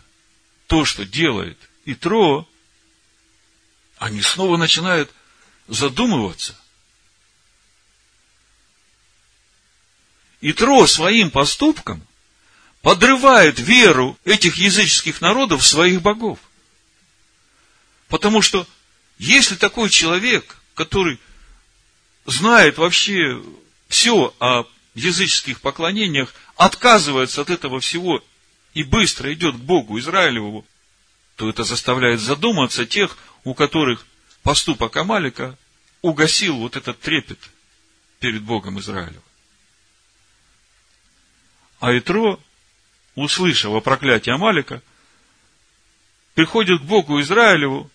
то, 0.68 0.86
что 0.86 1.06
делает 1.06 1.58
Итро, 1.86 2.48
они 3.98 4.22
снова 4.22 4.58
начинают 4.58 5.12
задумываться. 5.68 6.56
Итро 10.42 10.86
своим 10.88 11.32
поступком 11.32 12.06
подрывает 12.82 13.60
веру 13.60 14.18
этих 14.26 14.58
языческих 14.58 15.22
народов 15.22 15.62
в 15.62 15.68
своих 15.68 16.02
богов. 16.02 16.38
Потому 18.10 18.42
что 18.42 18.68
если 19.18 19.56
такой 19.56 19.90
человек, 19.90 20.58
который 20.76 21.18
знает 22.26 22.78
вообще 22.78 23.42
все 23.88 24.36
о 24.40 24.66
языческих 24.96 25.62
поклонениях, 25.62 26.34
отказывается 26.56 27.42
от 27.42 27.50
этого 27.50 27.80
всего 27.80 28.24
и 28.74 28.84
быстро 28.84 29.34
идет 29.34 29.56
к 29.56 29.60
Богу 29.60 29.98
Израилеву, 30.00 30.66
то 31.36 31.50
это 31.50 31.64
заставляет 31.64 32.20
задуматься 32.20 32.86
тех, 32.86 33.18
у 33.44 33.54
которых 33.54 34.06
поступок 34.44 34.96
Амалика 34.98 35.58
угасил 36.02 36.58
вот 36.58 36.76
этот 36.76 37.00
трепет 37.00 37.40
перед 38.20 38.44
Богом 38.44 38.80
Израилева. 38.80 39.24
А 41.80 41.98
Итро, 41.98 42.40
услышав 43.16 43.74
о 43.74 43.82
проклятии 43.82 44.32
Амалика, 44.32 44.82
приходит 46.36 46.82
к 46.82 46.86
Богу 46.86 47.20
Израилеву, 47.22 47.90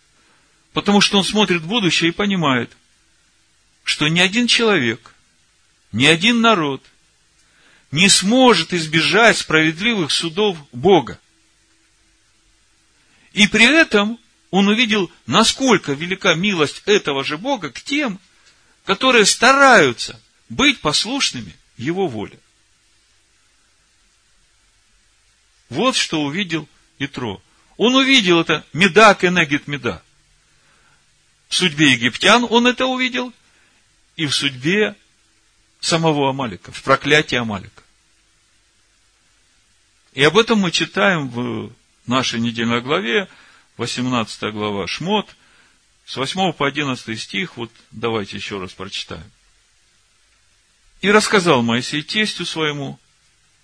потому 0.73 1.01
что 1.01 1.19
он 1.19 1.25
смотрит 1.25 1.63
в 1.63 1.69
будущее 1.69 2.11
и 2.11 2.15
понимает, 2.15 2.77
что 3.85 4.09
ни 4.09 4.21
один 4.21 4.47
человек, 4.47 5.15
ни 5.93 6.05
один 6.05 6.41
народ 6.41 6.85
не 7.91 8.09
сможет 8.09 8.75
избежать 8.75 9.39
справедливых 9.39 10.11
судов 10.11 10.59
Бога. 10.73 11.19
И 13.33 13.47
при 13.47 13.65
этом 13.65 14.19
он 14.51 14.69
увидел, 14.69 15.11
насколько 15.27 15.93
велика 15.93 16.35
милость 16.35 16.83
этого 16.87 17.25
же 17.25 17.37
Бога 17.37 17.71
к 17.71 17.83
тем, 17.83 18.19
которые 18.85 19.27
стараются 19.27 20.21
быть 20.49 20.81
послушными 20.81 21.55
Его 21.77 22.09
воле. 22.09 22.39
Вот 25.69 25.97
что 25.97 26.23
увидел 26.23 26.67
Итро. 26.99 27.43
Он 27.77 27.95
увидел 27.95 28.41
это 28.41 28.65
меда 28.73 29.15
кенегит 29.15 29.69
меда. 29.69 30.03
В 31.49 31.55
судьбе 31.55 31.93
египтян 31.93 32.47
он 32.49 32.67
это 32.67 32.87
увидел, 32.87 33.33
и 34.17 34.27
в 34.27 34.35
судьбе 34.35 34.97
самого 35.81 36.31
Амалика, 36.31 36.73
в 36.73 36.83
проклятии 36.83 37.37
Амалика. 37.37 37.83
И 40.13 40.25
об 40.25 40.37
этом 40.37 40.59
мы 40.59 40.73
читаем 40.73 41.29
в 41.29 41.73
нашей 42.07 42.41
недельной 42.41 42.81
главе, 42.81 43.29
18 43.79 44.53
глава 44.53 44.89
Шмот, 44.89 45.29
с 46.05 46.17
8 46.17 46.53
по 46.53 46.67
11 46.67 47.19
стих, 47.19 47.57
вот 47.57 47.71
давайте 47.93 48.37
еще 48.37 48.59
раз 48.59 48.73
прочитаем. 48.73 49.31
И 51.01 51.11
рассказал 51.11 51.63
Моисей 51.63 52.03
тестю 52.03 52.45
своему 52.45 52.99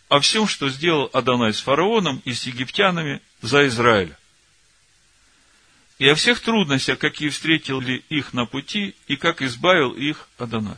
о 0.08 0.20
всем, 0.20 0.46
что 0.46 0.68
сделал 0.70 1.10
Адонай 1.12 1.52
с 1.52 1.60
фараоном 1.60 2.22
и 2.24 2.32
с 2.32 2.44
египтянами 2.44 3.20
за 3.42 3.66
Израиля. 3.66 4.16
И 5.98 6.08
о 6.08 6.14
всех 6.14 6.40
трудностях, 6.40 6.98
какие 6.98 7.30
встретили 7.30 8.04
их 8.08 8.32
на 8.32 8.46
пути, 8.46 8.94
и 9.08 9.16
как 9.16 9.42
избавил 9.42 9.92
их 9.92 10.28
Адонай. 10.38 10.76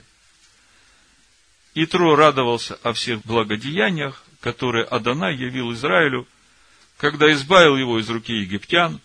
Итро 1.75 2.17
радовался 2.17 2.77
о 2.83 2.95
всех 2.95 3.21
благодеяниях, 3.23 4.25
которые 4.41 4.85
Адонай 4.85 5.37
явил 5.37 5.73
Израилю, 5.73 6.27
когда 6.97 7.31
избавил 7.33 7.77
его 7.77 7.99
из 7.99 8.09
руки 8.09 8.33
египтян, 8.33 9.01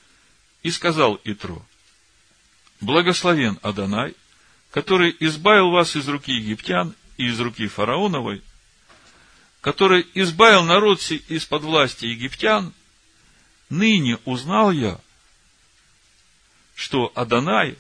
и 0.64 0.72
сказал 0.72 1.20
Итро, 1.24 1.66
«Благословен 2.80 3.60
Адонай, 3.62 4.16
который 4.72 5.16
избавил 5.20 5.72
вас 5.72 5.96
из 5.96 6.08
руки 6.08 6.32
египтян 6.32 6.96
и 7.18 7.28
из 7.28 7.40
руки 7.40 7.68
фараоновой, 7.68 8.42
который 9.60 10.08
избавил 10.16 10.64
народ 10.64 11.00
из-под 11.02 11.64
власти 11.64 12.06
египтян, 12.06 12.74
ныне 13.70 14.18
узнал 14.26 14.72
я, 14.72 15.00
что 16.76 17.12
Адонай 17.16 17.78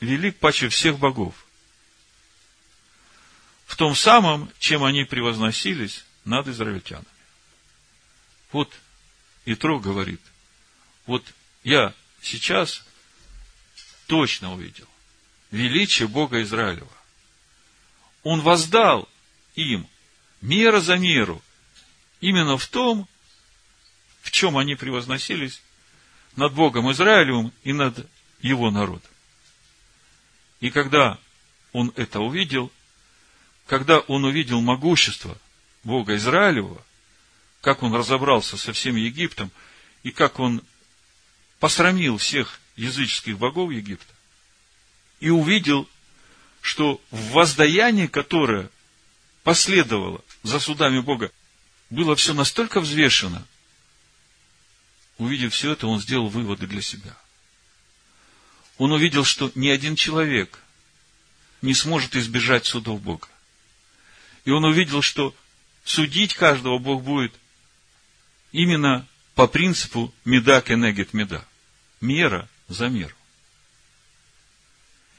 велик 0.00 0.36
паче 0.38 0.68
всех 0.68 0.98
богов. 0.98 1.34
В 3.66 3.76
том 3.76 3.94
самом, 3.94 4.50
чем 4.58 4.84
они 4.84 5.04
превозносились 5.04 6.04
над 6.24 6.46
израильтянами. 6.48 7.04
Вот 8.52 8.72
Итро 9.44 9.78
говорит, 9.78 10.20
вот 11.06 11.24
я 11.64 11.94
сейчас 12.22 12.84
точно 14.06 14.54
увидел 14.54 14.86
величие 15.50 16.08
Бога 16.08 16.42
Израилева. 16.42 16.92
Он 18.22 18.40
воздал 18.40 19.08
им 19.54 19.86
мера 20.40 20.80
за 20.80 20.96
меру, 20.96 21.42
именно 22.20 22.58
в 22.58 22.66
том, 22.66 23.08
в 24.22 24.30
чем 24.30 24.58
они 24.58 24.74
превозносились 24.74 25.62
над 26.36 26.52
Богом 26.52 26.90
Израилевым 26.92 27.52
и 27.64 27.72
над 27.72 28.06
его 28.40 28.70
народом. 28.70 29.10
И 30.60 30.70
когда 30.70 31.18
он 31.72 31.92
это 31.96 32.20
увидел, 32.20 32.70
когда 33.66 34.00
он 34.00 34.24
увидел 34.24 34.60
могущество 34.60 35.38
Бога 35.84 36.16
Израилева, 36.16 36.82
как 37.60 37.82
он 37.82 37.94
разобрался 37.94 38.56
со 38.56 38.72
всем 38.72 38.96
Египтом, 38.96 39.50
и 40.02 40.10
как 40.10 40.38
он 40.38 40.62
посрамил 41.58 42.18
всех 42.18 42.60
языческих 42.76 43.38
богов 43.38 43.70
Египта, 43.70 44.12
и 45.20 45.30
увидел, 45.30 45.88
что 46.60 47.00
в 47.10 47.30
воздаянии, 47.30 48.06
которое 48.06 48.70
последовало 49.42 50.22
за 50.42 50.60
судами 50.60 51.00
Бога, 51.00 51.32
было 51.90 52.14
все 52.14 52.34
настолько 52.34 52.80
взвешено. 52.80 53.46
Увидев 55.16 55.52
все 55.52 55.72
это, 55.72 55.86
он 55.88 56.00
сделал 56.00 56.28
выводы 56.28 56.66
для 56.66 56.82
себя. 56.82 57.16
Он 58.76 58.92
увидел, 58.92 59.24
что 59.24 59.50
ни 59.56 59.68
один 59.68 59.96
человек 59.96 60.60
не 61.62 61.74
сможет 61.74 62.14
избежать 62.14 62.66
судов 62.66 63.00
Бога. 63.02 63.26
И 64.44 64.50
он 64.50 64.64
увидел, 64.64 65.02
что 65.02 65.34
судить 65.84 66.34
каждого 66.34 66.78
Бог 66.78 67.02
будет 67.02 67.34
именно 68.52 69.06
по 69.34 69.48
принципу 69.48 70.14
меда 70.24 70.60
кенегет 70.60 71.14
меда. 71.14 71.44
Мера 72.00 72.48
за 72.68 72.88
меру. 72.88 73.14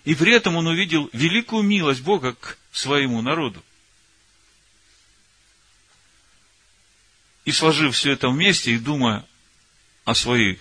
И 0.06 0.15
при 0.15 0.34
этом 0.34 0.56
он 0.56 0.68
увидел 0.68 1.10
великую 1.13 1.63
милость 1.63 2.02
Бога 2.02 2.34
к 2.34 2.58
своему 2.72 3.22
народу. 3.22 3.63
И 7.46 7.52
сложив 7.52 7.96
все 7.96 8.13
это 8.13 8.30
вместе 8.30 8.74
и 8.74 8.80
думая 8.80 9.26
о 10.06 10.15
своих 10.15 10.60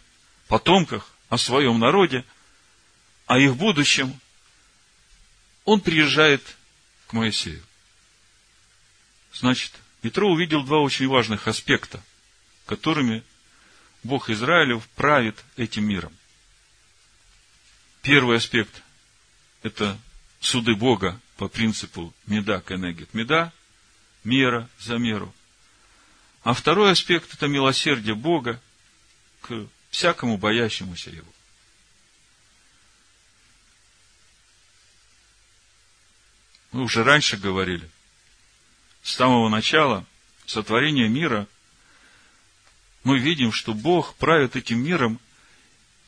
потомках, 0.48 1.10
о 1.28 1.38
своем 1.38 1.78
народе, 1.78 2.24
о 3.26 3.38
их 3.38 3.56
будущем, 3.56 4.18
он 5.64 5.80
приезжает 5.80 6.42
к 7.06 7.12
Моисею. 7.12 7.62
Значит, 9.32 9.72
Итро 10.02 10.30
увидел 10.30 10.64
два 10.64 10.78
очень 10.80 11.08
важных 11.08 11.46
аспекта, 11.46 12.02
которыми 12.66 13.22
Бог 14.08 14.30
Израилев 14.30 14.88
правит 14.96 15.44
этим 15.58 15.86
миром. 15.86 16.16
Первый 18.00 18.38
аспект– 18.38 18.82
это 19.62 19.98
суды 20.40 20.74
Бога 20.74 21.20
по 21.36 21.46
принципу 21.46 22.14
меда 22.24 22.62
кенегет 22.62 23.12
меда, 23.12 23.52
мера 24.24 24.66
за 24.78 24.96
меру. 24.96 25.34
А 26.42 26.54
второй 26.54 26.92
аспект– 26.92 27.34
это 27.34 27.48
милосердие 27.48 28.14
Бога 28.14 28.62
к 29.42 29.68
всякому 29.90 30.38
боящемуся 30.38 31.10
Его. 31.10 31.30
Мы 36.72 36.80
уже 36.80 37.04
раньше 37.04 37.36
говорили, 37.36 37.86
с 39.02 39.12
самого 39.12 39.50
начала 39.50 40.06
сотворения 40.46 41.08
мира 41.08 41.46
мы 43.04 43.18
видим, 43.18 43.52
что 43.52 43.74
Бог 43.74 44.14
правит 44.16 44.56
этим 44.56 44.82
миром 44.82 45.20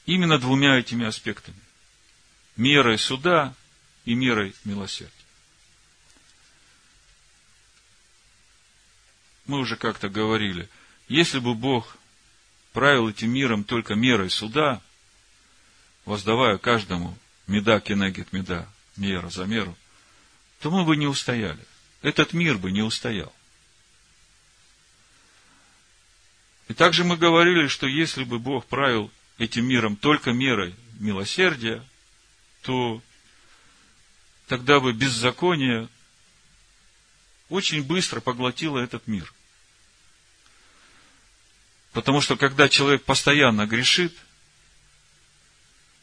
именно 0.06 0.38
двумя 0.38 0.78
этими 0.78 1.06
аспектами. 1.06 1.58
мерой 2.56 2.98
суда 2.98 3.54
и 4.04 4.14
мерой 4.14 4.54
милосердия. 4.64 5.14
Мы 9.46 9.58
уже 9.58 9.76
как-то 9.76 10.08
говорили, 10.08 10.68
если 11.08 11.38
бы 11.38 11.54
Бог 11.54 11.96
правил 12.72 13.08
этим 13.08 13.32
миром 13.32 13.64
только 13.64 13.94
мерой 13.94 14.30
суда, 14.30 14.80
воздавая 16.04 16.58
каждому 16.58 17.16
меда 17.46 17.80
кенегет 17.80 18.32
меда, 18.32 18.68
мера 18.96 19.30
за 19.30 19.46
меру, 19.46 19.76
то 20.60 20.70
мы 20.70 20.84
бы 20.84 20.96
не 20.96 21.06
устояли. 21.06 21.64
Этот 22.02 22.32
мир 22.32 22.58
бы 22.58 22.70
не 22.70 22.82
устоял. 22.82 23.32
И 26.70 26.72
также 26.72 27.02
мы 27.02 27.16
говорили, 27.16 27.66
что 27.66 27.88
если 27.88 28.22
бы 28.22 28.38
Бог 28.38 28.64
правил 28.64 29.10
этим 29.38 29.66
миром 29.66 29.96
только 29.96 30.30
мерой 30.30 30.72
милосердия, 31.00 31.84
то 32.62 33.02
тогда 34.46 34.78
бы 34.78 34.92
беззаконие 34.92 35.88
очень 37.48 37.82
быстро 37.82 38.20
поглотило 38.20 38.78
этот 38.78 39.08
мир. 39.08 39.34
Потому 41.90 42.20
что 42.20 42.36
когда 42.36 42.68
человек 42.68 43.02
постоянно 43.02 43.66
грешит, 43.66 44.16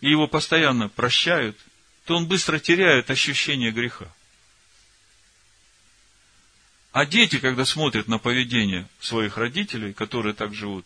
и 0.02 0.10
его 0.10 0.28
постоянно 0.28 0.90
прощают, 0.90 1.58
то 2.04 2.18
он 2.18 2.28
быстро 2.28 2.60
теряет 2.60 3.10
ощущение 3.10 3.72
греха. 3.72 4.14
А 6.92 7.06
дети, 7.06 7.40
когда 7.40 7.66
смотрят 7.66 8.08
на 8.08 8.18
поведение 8.18 8.88
своих 9.00 9.38
родителей, 9.38 9.94
которые 9.94 10.34
так 10.34 10.54
живут, 10.54 10.86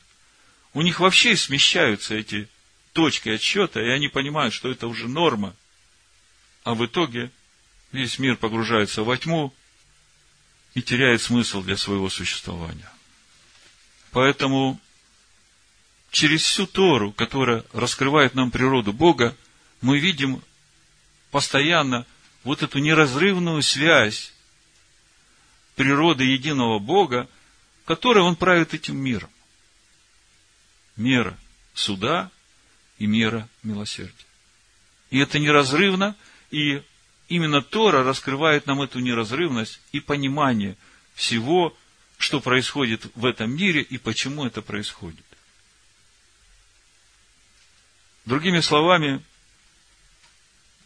у 0.73 0.81
них 0.81 0.99
вообще 0.99 1.35
смещаются 1.35 2.15
эти 2.15 2.47
точки 2.93 3.29
отсчета, 3.29 3.81
и 3.81 3.89
они 3.89 4.07
понимают, 4.07 4.53
что 4.53 4.69
это 4.69 4.87
уже 4.87 5.07
норма. 5.07 5.55
А 6.63 6.73
в 6.73 6.85
итоге 6.85 7.31
весь 7.91 8.19
мир 8.19 8.35
погружается 8.35 9.03
во 9.03 9.17
тьму 9.17 9.53
и 10.73 10.81
теряет 10.81 11.21
смысл 11.21 11.61
для 11.61 11.77
своего 11.77 12.09
существования. 12.09 12.89
Поэтому 14.11 14.79
через 16.11 16.43
всю 16.43 16.67
Тору, 16.67 17.11
которая 17.11 17.63
раскрывает 17.73 18.35
нам 18.35 18.51
природу 18.51 18.93
Бога, 18.93 19.35
мы 19.81 19.99
видим 19.99 20.41
постоянно 21.31 22.05
вот 22.43 22.63
эту 22.63 22.79
неразрывную 22.79 23.61
связь 23.61 24.33
природы 25.75 26.23
единого 26.23 26.79
Бога, 26.79 27.29
которой 27.85 28.19
Он 28.19 28.35
правит 28.35 28.73
этим 28.73 28.97
миром. 28.97 29.29
Мера 30.95 31.37
суда 31.73 32.31
и 32.97 33.05
мера 33.05 33.47
милосердия. 33.63 34.13
И 35.09 35.19
это 35.19 35.39
неразрывно, 35.39 36.15
и 36.51 36.83
именно 37.27 37.61
Тора 37.61 38.03
раскрывает 38.03 38.65
нам 38.67 38.81
эту 38.81 38.99
неразрывность 38.99 39.79
и 39.91 39.99
понимание 39.99 40.77
всего, 41.15 41.75
что 42.17 42.39
происходит 42.39 43.05
в 43.15 43.25
этом 43.25 43.51
мире 43.51 43.81
и 43.81 43.97
почему 43.97 44.45
это 44.45 44.61
происходит. 44.61 45.25
Другими 48.25 48.59
словами, 48.59 49.23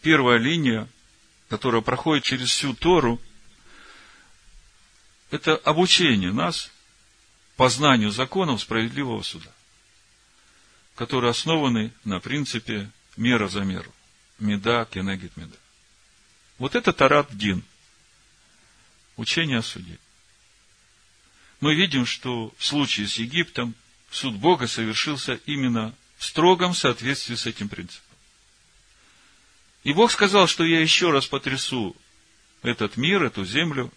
первая 0.00 0.38
линия, 0.38 0.88
которая 1.48 1.82
проходит 1.82 2.24
через 2.24 2.48
всю 2.48 2.74
Тору, 2.74 3.20
это 5.30 5.56
обучение 5.56 6.32
нас 6.32 6.70
познанию 7.56 8.10
законов 8.10 8.60
справедливого 8.60 9.22
суда, 9.22 9.50
которые 10.94 11.30
основаны 11.30 11.92
на 12.04 12.20
принципе 12.20 12.90
мера 13.16 13.48
за 13.48 13.60
меру. 13.60 13.92
Меда, 14.38 14.84
кенегит 14.84 15.36
меда. 15.36 15.56
Вот 16.58 16.74
это 16.74 16.92
Тарат 16.92 17.34
Дин. 17.36 17.62
Учение 19.16 19.58
о 19.58 19.62
суде. 19.62 19.98
Мы 21.60 21.74
видим, 21.74 22.04
что 22.04 22.52
в 22.58 22.64
случае 22.64 23.08
с 23.08 23.16
Египтом 23.16 23.74
суд 24.10 24.34
Бога 24.34 24.66
совершился 24.66 25.40
именно 25.46 25.94
в 26.18 26.24
строгом 26.24 26.74
соответствии 26.74 27.34
с 27.34 27.46
этим 27.46 27.68
принципом. 27.68 28.02
И 29.84 29.92
Бог 29.92 30.10
сказал, 30.10 30.46
что 30.46 30.64
я 30.64 30.80
еще 30.80 31.10
раз 31.10 31.26
потрясу 31.26 31.96
этот 32.62 32.96
мир, 32.96 33.22
эту 33.22 33.44
землю, 33.44 33.90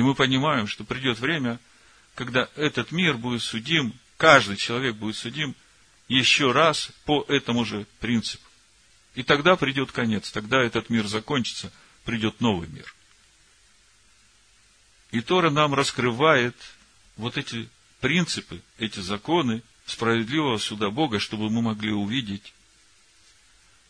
и 0.00 0.02
мы 0.02 0.14
понимаем, 0.14 0.66
что 0.66 0.82
придет 0.82 1.18
время, 1.18 1.60
когда 2.14 2.48
этот 2.56 2.90
мир 2.90 3.18
будет 3.18 3.42
судим, 3.42 3.92
каждый 4.16 4.56
человек 4.56 4.96
будет 4.96 5.14
судим 5.14 5.54
еще 6.08 6.52
раз 6.52 6.90
по 7.04 7.22
этому 7.28 7.66
же 7.66 7.86
принципу. 7.98 8.48
И 9.14 9.22
тогда 9.22 9.56
придет 9.56 9.92
конец, 9.92 10.30
тогда 10.30 10.62
этот 10.62 10.88
мир 10.88 11.06
закончится, 11.06 11.70
придет 12.06 12.40
новый 12.40 12.66
мир. 12.68 12.94
И 15.10 15.20
Тора 15.20 15.50
нам 15.50 15.74
раскрывает 15.74 16.56
вот 17.18 17.36
эти 17.36 17.68
принципы, 18.00 18.62
эти 18.78 19.00
законы 19.00 19.62
справедливого 19.84 20.56
суда 20.56 20.88
Бога, 20.88 21.18
чтобы 21.18 21.50
мы 21.50 21.60
могли 21.60 21.92
увидеть, 21.92 22.54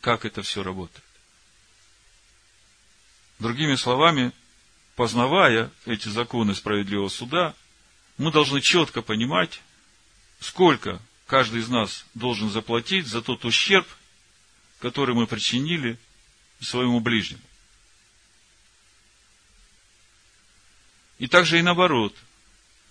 как 0.01 0.25
это 0.25 0.42
все 0.42 0.64
работает. 0.64 1.05
Другими 3.38 3.77
словами, 3.77 4.33
познавая 4.96 5.70
эти 5.87 6.09
законы 6.09 6.55
справедливого 6.55 7.09
суда, 7.09 7.55
мы 8.18 8.31
должны 8.31 8.61
четко 8.61 9.03
понимать, 9.03 9.62
сколько 10.40 11.00
каждый 11.26 11.61
из 11.61 11.68
нас 11.68 12.05
должен 12.14 12.50
заплатить 12.50 13.07
за 13.07 13.22
тот 13.22 13.44
ущерб, 13.44 13.87
который 14.81 15.14
мы 15.14 15.26
причинили 15.26 15.98
своему 16.61 17.00
ближнему. 17.00 17.42
И 21.18 21.26
также 21.26 21.59
и 21.59 21.62
наоборот, 21.62 22.16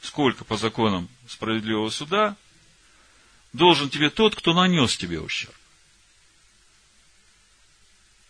сколько 0.01 0.45
по 0.45 0.57
законам 0.57 1.09
справедливого 1.27 1.89
суда 1.89 2.37
должен 3.53 3.89
тебе 3.89 4.09
тот, 4.09 4.35
кто 4.35 4.53
нанес 4.53 4.95
тебе 4.95 5.19
ущерб. 5.19 5.55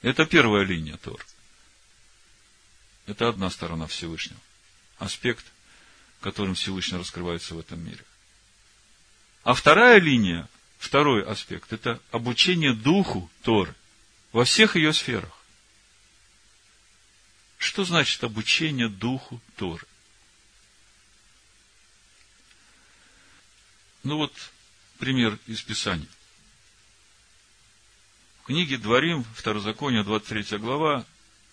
Это 0.01 0.25
первая 0.25 0.63
линия 0.63 0.97
Тор. 0.97 1.25
Это 3.09 3.27
одна 3.27 3.49
сторона 3.49 3.87
Всевышнего. 3.87 4.39
Аспект, 4.99 5.43
которым 6.21 6.53
Всевышний 6.53 6.99
раскрывается 6.99 7.55
в 7.55 7.59
этом 7.59 7.83
мире. 7.83 8.05
А 9.43 9.55
вторая 9.55 9.99
линия, 9.99 10.47
второй 10.77 11.23
аспект, 11.25 11.73
это 11.73 11.99
обучение 12.11 12.71
духу 12.71 13.27
Торы 13.41 13.73
во 14.31 14.45
всех 14.45 14.75
ее 14.75 14.93
сферах. 14.93 15.31
Что 17.57 17.83
значит 17.83 18.23
обучение 18.23 18.89
духу 18.89 19.41
Торы? 19.55 19.87
Ну 24.03 24.17
вот, 24.17 24.33
пример 24.99 25.39
из 25.47 25.63
Писания. 25.63 26.07
В 28.43 28.45
книге 28.45 28.77
Дворим, 28.77 29.23
Второзаконие, 29.33 30.03
23 30.03 30.59
глава, 30.59 31.07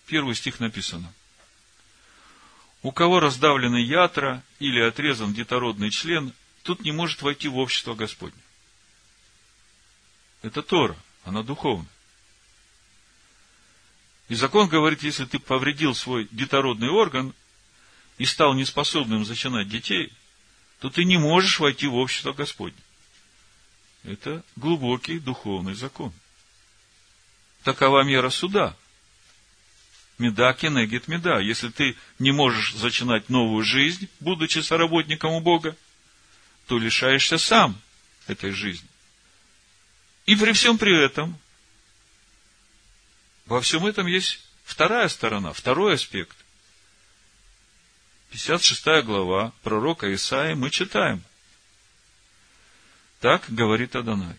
первый 0.05 0.35
стих 0.35 0.59
написано– 0.59 1.11
у 2.87 2.91
кого 2.93 3.19
раздавлены 3.19 3.75
ятра 3.75 4.41
или 4.59 4.79
отрезан 4.79 5.33
детородный 5.33 5.89
член, 5.89 6.31
тут 6.63 6.85
не 6.85 6.93
может 6.93 7.21
войти 7.21 7.49
в 7.49 7.57
общество 7.57 7.95
Господне. 7.95 8.39
Это 10.41 10.61
Тора, 10.61 10.95
она 11.25 11.43
духовная. 11.43 11.89
И 14.29 14.35
закон 14.35 14.69
говорит, 14.69 15.03
если 15.03 15.25
ты 15.25 15.37
повредил 15.37 15.93
свой 15.95 16.29
детородный 16.31 16.87
орган 16.87 17.33
и 18.17 18.23
стал 18.23 18.53
неспособным 18.53 19.25
зачинать 19.25 19.67
детей, 19.67 20.13
то 20.79 20.89
ты 20.89 21.03
не 21.03 21.17
можешь 21.17 21.59
войти 21.59 21.87
в 21.87 21.95
общество 21.95 22.31
Господне. 22.31 22.79
Это 24.05 24.45
глубокий 24.55 25.19
духовный 25.19 25.73
закон. 25.73 26.13
Такова 27.63 28.03
мера 28.03 28.29
суда– 28.29 28.77
Меда 30.17 30.53
кенегит 30.53 31.07
меда. 31.07 31.39
Если 31.39 31.69
ты 31.69 31.95
не 32.17 32.31
можешь 32.31 32.73
зачинать 32.73 33.29
новую 33.29 33.63
жизнь, 33.63 34.09
будучи 34.19 34.59
соработником 34.59 35.33
у 35.33 35.41
Бога, 35.41 35.75
то 36.65 36.79
лишаешься 36.79 37.37
сам 37.37 37.79
этой 38.25 38.51
жизни. 38.51 38.87
И 40.25 40.35
при 40.35 40.51
всем 40.53 40.77
при 40.77 41.05
этом, 41.05 41.39
во 43.45 43.61
всем 43.61 43.85
этом 43.85 44.07
есть 44.07 44.41
вторая 44.65 45.07
сторона, 45.07 45.53
второй 45.53 45.93
аспект. 45.93 46.35
56 48.31 49.05
глава 49.05 49.53
пророка 49.63 50.13
Исаия 50.13 50.55
мы 50.55 50.69
читаем. 50.69 51.23
Так 53.21 53.45
говорит 53.47 53.95
Адонай. 53.95 54.35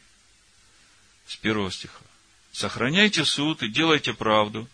С 1.27 1.37
первого 1.37 1.71
стиха. 1.71 2.05
Сохраняйте 2.53 3.25
суд 3.25 3.63
и 3.63 3.69
делайте 3.69 4.13
правду, 4.13 4.69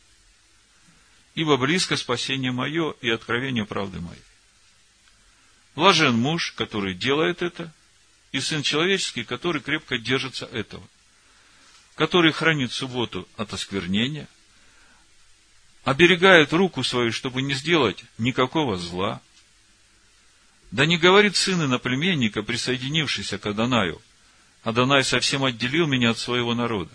ибо 1.35 1.57
близко 1.57 1.97
спасение 1.97 2.53
мое 2.53 2.95
и 3.01 3.11
откровение 3.11 3.65
правды 3.65 4.01
моей. 4.01 4.23
Блажен 5.75 6.17
муж, 6.17 6.53
который 6.53 6.95
делает 6.95 7.43
это, 7.43 7.73
и 8.33 8.41
сын 8.41 8.63
человеческий, 8.63 9.25
который 9.25 9.61
крепко 9.61 9.99
держится 9.99 10.47
этого. 10.47 10.87
который 11.95 12.33
хранит 12.33 12.73
субботу 12.73 13.29
от 13.37 13.53
осквернения, 13.53 14.27
оберегает 15.85 16.53
руку 16.53 16.83
свою, 16.83 17.13
чтобы 17.13 17.41
не 17.41 17.55
сделать 17.55 18.05
никакого 18.19 18.77
зла. 18.77 19.21
Да 20.73 20.87
не 20.87 20.99
говорит 20.99 21.37
сын 21.37 21.63
иноплеменника, 21.63 22.43
присоединившийся 22.43 23.39
к 23.39 23.47
Адонаю, 23.47 24.03
Адонай 24.65 25.05
совсем 25.05 25.45
отделил 25.45 25.87
меня 25.87 26.11
от 26.11 26.19
своего 26.19 26.53
народа. 26.55 26.91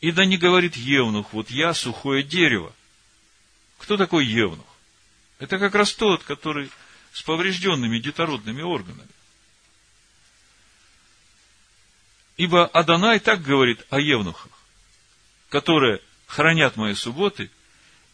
И 0.00 0.12
да 0.12 0.24
не 0.24 0.36
говорит 0.36 0.76
Евнух, 0.76 1.32
вот 1.32 1.50
я 1.50 1.74
сухое 1.74 2.22
дерево. 2.22 2.72
Кто 3.80 3.96
такой 3.96 4.26
Евнух? 4.26 4.66
Это 5.38 5.58
как 5.58 5.74
раз 5.74 5.94
тот, 5.94 6.22
который 6.22 6.70
с 7.12 7.22
поврежденными 7.22 7.98
детородными 7.98 8.62
органами. 8.62 9.08
Ибо 12.36 12.66
Адонай 12.66 13.18
так 13.18 13.42
говорит 13.42 13.84
о 13.90 13.98
евнухах, 13.98 14.52
которые 15.48 16.00
хранят 16.26 16.76
мои 16.76 16.94
субботы 16.94 17.50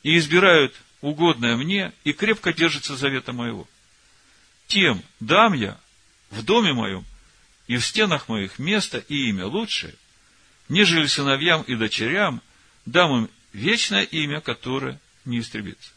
и 0.02 0.16
избирают 0.16 0.74
угодное 1.00 1.56
мне 1.56 1.92
и 2.04 2.12
крепко 2.12 2.52
держатся 2.52 2.96
завета 2.96 3.32
моего. 3.32 3.68
Тем 4.68 5.02
дам 5.20 5.52
я 5.52 5.78
в 6.30 6.42
доме 6.42 6.72
моем 6.72 7.04
и 7.66 7.76
в 7.76 7.84
стенах 7.84 8.28
моих 8.28 8.58
место 8.58 8.98
и 8.98 9.28
имя 9.28 9.46
лучшее, 9.46 9.94
нежели 10.68 11.06
сыновьям 11.06 11.62
и 11.62 11.74
дочерям 11.74 12.40
дам 12.84 13.16
им 13.16 13.30
вечное 13.52 14.02
имя, 14.02 14.40
которое 14.40 15.00
не 15.26 15.40
истребится. 15.40 15.90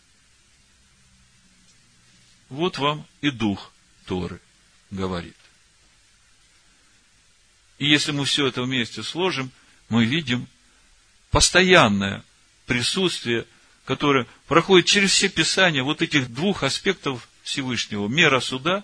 Вот 2.49 2.77
вам 2.77 3.05
и 3.21 3.29
дух 3.29 3.71
Торы 4.05 4.41
говорит. 4.89 5.35
И 7.77 7.87
если 7.87 8.11
мы 8.11 8.25
все 8.25 8.47
это 8.47 8.63
вместе 8.63 9.03
сложим, 9.03 9.51
мы 9.87 10.05
видим 10.05 10.47
постоянное 11.31 12.23
присутствие, 12.65 13.45
которое 13.85 14.27
проходит 14.47 14.87
через 14.87 15.11
все 15.11 15.29
писания 15.29 15.83
вот 15.83 16.01
этих 16.01 16.31
двух 16.31 16.63
аспектов 16.63 17.29
Всевышнего. 17.43 18.07
Мера 18.07 18.39
суда 18.39 18.83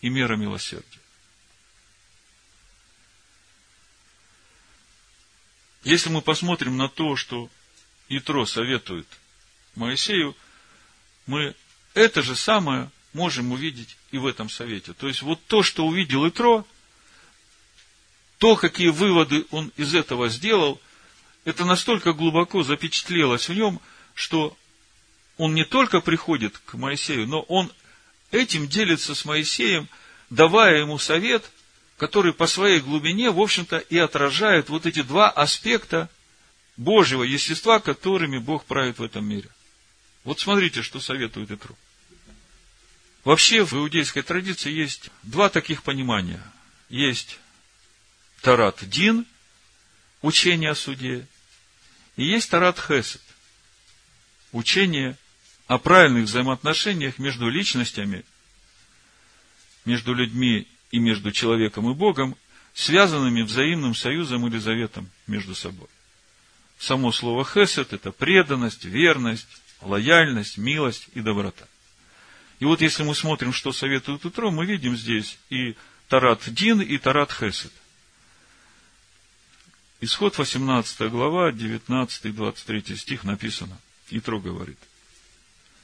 и 0.00 0.08
мера 0.08 0.36
милосердия. 0.36 1.00
Если 5.82 6.08
мы 6.08 6.22
посмотрим 6.22 6.76
на 6.78 6.88
то, 6.88 7.14
что 7.14 7.50
Итро 8.08 8.46
советует 8.46 9.06
Моисею, 9.76 10.36
мы 11.26 11.54
это 11.94 12.22
же 12.22 12.36
самое 12.36 12.90
можем 13.12 13.52
увидеть 13.52 13.96
и 14.10 14.18
в 14.18 14.26
этом 14.26 14.50
совете. 14.50 14.92
То 14.92 15.08
есть, 15.08 15.22
вот 15.22 15.40
то, 15.46 15.62
что 15.62 15.86
увидел 15.86 16.28
Итро, 16.28 16.66
то, 18.38 18.56
какие 18.56 18.88
выводы 18.88 19.46
он 19.50 19.72
из 19.76 19.94
этого 19.94 20.28
сделал, 20.28 20.80
это 21.44 21.64
настолько 21.64 22.12
глубоко 22.12 22.62
запечатлелось 22.62 23.48
в 23.48 23.54
нем, 23.54 23.80
что 24.14 24.56
он 25.36 25.54
не 25.54 25.64
только 25.64 26.00
приходит 26.00 26.58
к 26.58 26.74
Моисею, 26.74 27.26
но 27.26 27.40
он 27.42 27.72
этим 28.30 28.68
делится 28.68 29.14
с 29.14 29.24
Моисеем, 29.24 29.88
давая 30.30 30.80
ему 30.80 30.98
совет, 30.98 31.50
который 31.96 32.32
по 32.32 32.46
своей 32.46 32.80
глубине, 32.80 33.30
в 33.30 33.40
общем-то, 33.40 33.78
и 33.78 33.98
отражает 33.98 34.68
вот 34.68 34.86
эти 34.86 35.02
два 35.02 35.30
аспекта 35.30 36.08
Божьего 36.76 37.22
естества, 37.22 37.78
которыми 37.78 38.38
Бог 38.38 38.64
правит 38.64 38.98
в 38.98 39.02
этом 39.02 39.24
мире. 39.26 39.48
Вот 40.24 40.40
смотрите, 40.40 40.82
что 40.82 41.00
советует 41.00 41.50
Итру. 41.50 41.76
Вообще 43.24 43.64
в 43.64 43.72
иудейской 43.74 44.22
традиции 44.22 44.70
есть 44.70 45.10
два 45.22 45.48
таких 45.48 45.82
понимания. 45.82 46.42
Есть 46.88 47.38
Тарат 48.40 48.88
Дин, 48.88 49.26
учение 50.20 50.70
о 50.70 50.74
суде, 50.74 51.26
и 52.16 52.24
есть 52.24 52.50
Тарат 52.50 52.78
Хесед, 52.78 53.22
учение 54.52 55.16
о 55.66 55.78
правильных 55.78 56.24
взаимоотношениях 56.24 57.18
между 57.18 57.48
личностями, 57.48 58.24
между 59.84 60.14
людьми 60.14 60.68
и 60.90 60.98
между 60.98 61.32
человеком 61.32 61.90
и 61.90 61.94
Богом, 61.94 62.36
связанными 62.74 63.42
взаимным 63.42 63.94
союзом 63.94 64.46
или 64.46 64.58
заветом 64.58 65.10
между 65.26 65.54
собой. 65.54 65.88
Само 66.78 67.12
слово 67.12 67.44
хесед– 67.44 67.92
это 67.92 68.12
преданность, 68.12 68.84
верность, 68.84 69.46
лояльность, 69.80 70.58
милость 70.58 71.08
и 71.14 71.20
доброта. 71.20 71.66
И 72.60 72.64
вот 72.64 72.80
если 72.80 73.02
мы 73.02 73.14
смотрим, 73.14 73.52
что 73.52 73.72
советует 73.72 74.24
Утро, 74.24 74.50
мы 74.50 74.66
видим 74.66 74.96
здесь 74.96 75.38
и 75.50 75.76
Тарат 76.08 76.42
Дин, 76.46 76.80
и 76.80 76.98
Тарат 76.98 77.32
Хесед. 77.32 77.72
Исход 80.00 80.36
18 80.36 81.10
глава, 81.10 81.52
19 81.52 82.24
и 82.26 82.30
23 82.30 82.96
стих 82.96 83.24
написано. 83.24 83.78
Итро 84.10 84.38
говорит. 84.38 84.78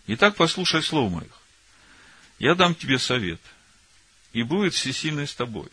Итак, 0.07 0.37
послушай 0.37 0.83
слов 0.83 1.13
моих. 1.13 1.33
Я 2.39 2.55
дам 2.55 2.75
тебе 2.75 2.99
совет, 2.99 3.41
и 4.33 4.43
будет 4.43 4.75
всесильный 4.75 5.27
с 5.27 5.35
тобой. 5.35 5.69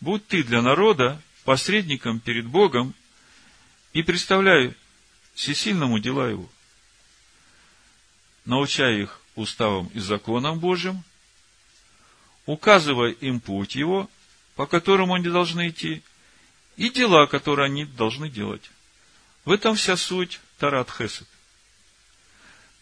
Будь 0.00 0.26
ты 0.26 0.42
для 0.42 0.62
народа 0.62 1.20
посредником 1.44 2.20
перед 2.20 2.46
Богом 2.46 2.94
и 3.92 4.02
представляй 4.02 4.74
всесильному 5.34 5.98
дела 5.98 6.28
его. 6.28 6.48
Научай 8.48 9.02
их 9.02 9.20
уставом 9.36 9.88
и 9.88 10.00
законом 10.00 10.58
Божьим, 10.58 11.04
указывая 12.46 13.10
им 13.10 13.40
путь 13.40 13.74
его, 13.74 14.08
по 14.56 14.66
которому 14.66 15.12
они 15.12 15.28
должны 15.28 15.68
идти, 15.68 16.02
и 16.78 16.88
дела, 16.88 17.26
которые 17.26 17.66
они 17.66 17.84
должны 17.84 18.30
делать. 18.30 18.70
В 19.44 19.52
этом 19.52 19.74
вся 19.76 19.98
суть 19.98 20.40
Тарат 20.58 20.90
Хесед. 20.90 21.28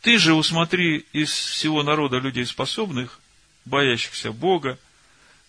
Ты 0.02 0.18
же 0.18 0.34
усмотри 0.34 1.04
из 1.12 1.32
всего 1.32 1.82
народа 1.82 2.18
людей 2.18 2.46
способных, 2.46 3.18
боящихся 3.64 4.30
Бога, 4.30 4.78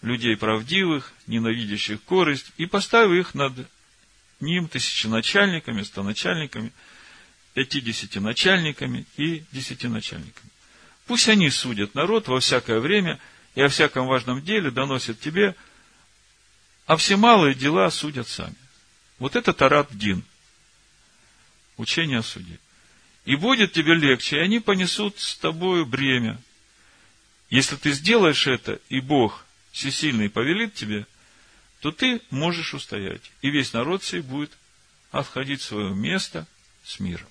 людей 0.02 0.36
правдивых, 0.36 1.14
ненавидящих 1.28 2.02
корость, 2.02 2.52
и 2.58 2.66
поставь 2.66 3.12
их 3.12 3.36
над 3.36 3.54
ним 4.40 4.68
тысяченачальниками, 4.68 5.84
стоначальниками, 5.84 6.72
пятидесятиначальниками 7.58 9.08
и 9.18 9.44
десятиначальниками. 9.52 10.52
Пусть 11.08 11.28
они 11.28 11.50
судят 11.50 11.96
народ 11.96 12.28
во 12.28 12.40
всякое 12.40 12.80
время 12.80 13.20
и 13.56 13.62
о 13.64 13.68
всяком 13.68 14.06
важном 14.06 14.44
деле 14.44 14.70
доносят 14.70 15.20
тебе, 15.20 15.56
а 16.86 16.98
все 16.98 17.18
малые 17.18 17.56
дела 17.56 17.90
судят 17.90 18.28
сами. 18.28 18.54
Вот 19.18 19.36
это 19.36 19.54
Тарат 19.54 19.88
Дин. 19.90 20.24
Учение 21.78 22.20
о 22.20 22.24
суде. 22.24 22.60
И 23.26 23.36
будет 23.36 23.74
тебе 23.74 23.96
легче, 23.96 24.36
и 24.36 24.42
они 24.42 24.60
понесут 24.60 25.20
с 25.20 25.36
тобою 25.36 25.88
бремя. 25.88 26.40
Если 27.50 27.76
ты 27.76 27.92
сделаешь 27.92 28.46
это, 28.46 28.80
и 28.88 29.02
Бог 29.02 29.48
всесильный 29.72 30.30
повелит 30.30 30.76
тебе, 30.76 31.08
то 31.80 31.92
ты 31.92 32.22
можешь 32.30 32.76
устоять. 32.76 33.32
И 33.42 33.50
весь 33.50 33.74
народ 33.74 34.04
сей 34.04 34.22
будет 34.22 34.52
отходить 35.10 35.62
в 35.62 35.66
свое 35.66 35.96
место 35.96 36.46
с 36.84 37.00
миром. 37.00 37.28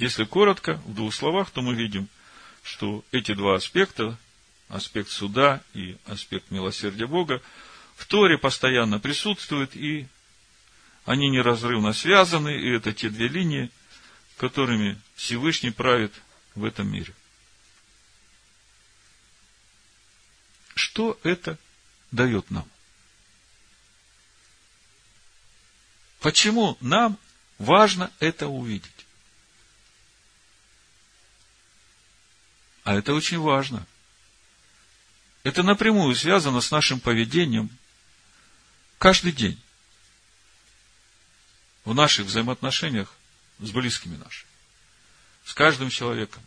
Если 0.00 0.24
коротко, 0.24 0.76
в 0.86 0.94
двух 0.94 1.12
словах, 1.14 1.50
то 1.50 1.60
мы 1.60 1.74
видим, 1.74 2.08
что 2.62 3.04
эти 3.12 3.34
два 3.34 3.56
аспекта, 3.56 4.16
аспект 4.70 5.10
суда 5.10 5.62
и 5.74 5.98
аспект 6.06 6.50
милосердия 6.50 7.06
Бога, 7.06 7.42
в 7.96 8.06
Торе 8.06 8.38
постоянно 8.38 8.98
присутствуют, 8.98 9.76
и 9.76 10.08
они 11.04 11.28
неразрывно 11.28 11.92
связаны, 11.92 12.48
и 12.48 12.70
это 12.70 12.94
те 12.94 13.10
две 13.10 13.28
линии, 13.28 13.70
которыми 14.38 14.98
Всевышний 15.16 15.70
правит 15.70 16.14
в 16.54 16.64
этом 16.64 16.90
мире. 16.90 17.14
Что 20.74 21.20
это 21.24 21.58
дает 22.10 22.50
нам? 22.50 22.66
Почему 26.20 26.78
нам 26.80 27.18
важно 27.58 28.10
это 28.18 28.48
увидеть? 28.48 29.06
А 32.84 32.94
это 32.94 33.14
очень 33.14 33.38
важно. 33.38 33.86
Это 35.42 35.62
напрямую 35.62 36.14
связано 36.14 36.60
с 36.60 36.70
нашим 36.70 37.00
поведением 37.00 37.70
каждый 38.98 39.32
день 39.32 39.60
в 41.84 41.94
наших 41.94 42.26
взаимоотношениях 42.26 43.14
с 43.58 43.70
близкими 43.70 44.16
нашими, 44.16 44.48
с 45.44 45.54
каждым 45.54 45.88
человеком. 45.88 46.42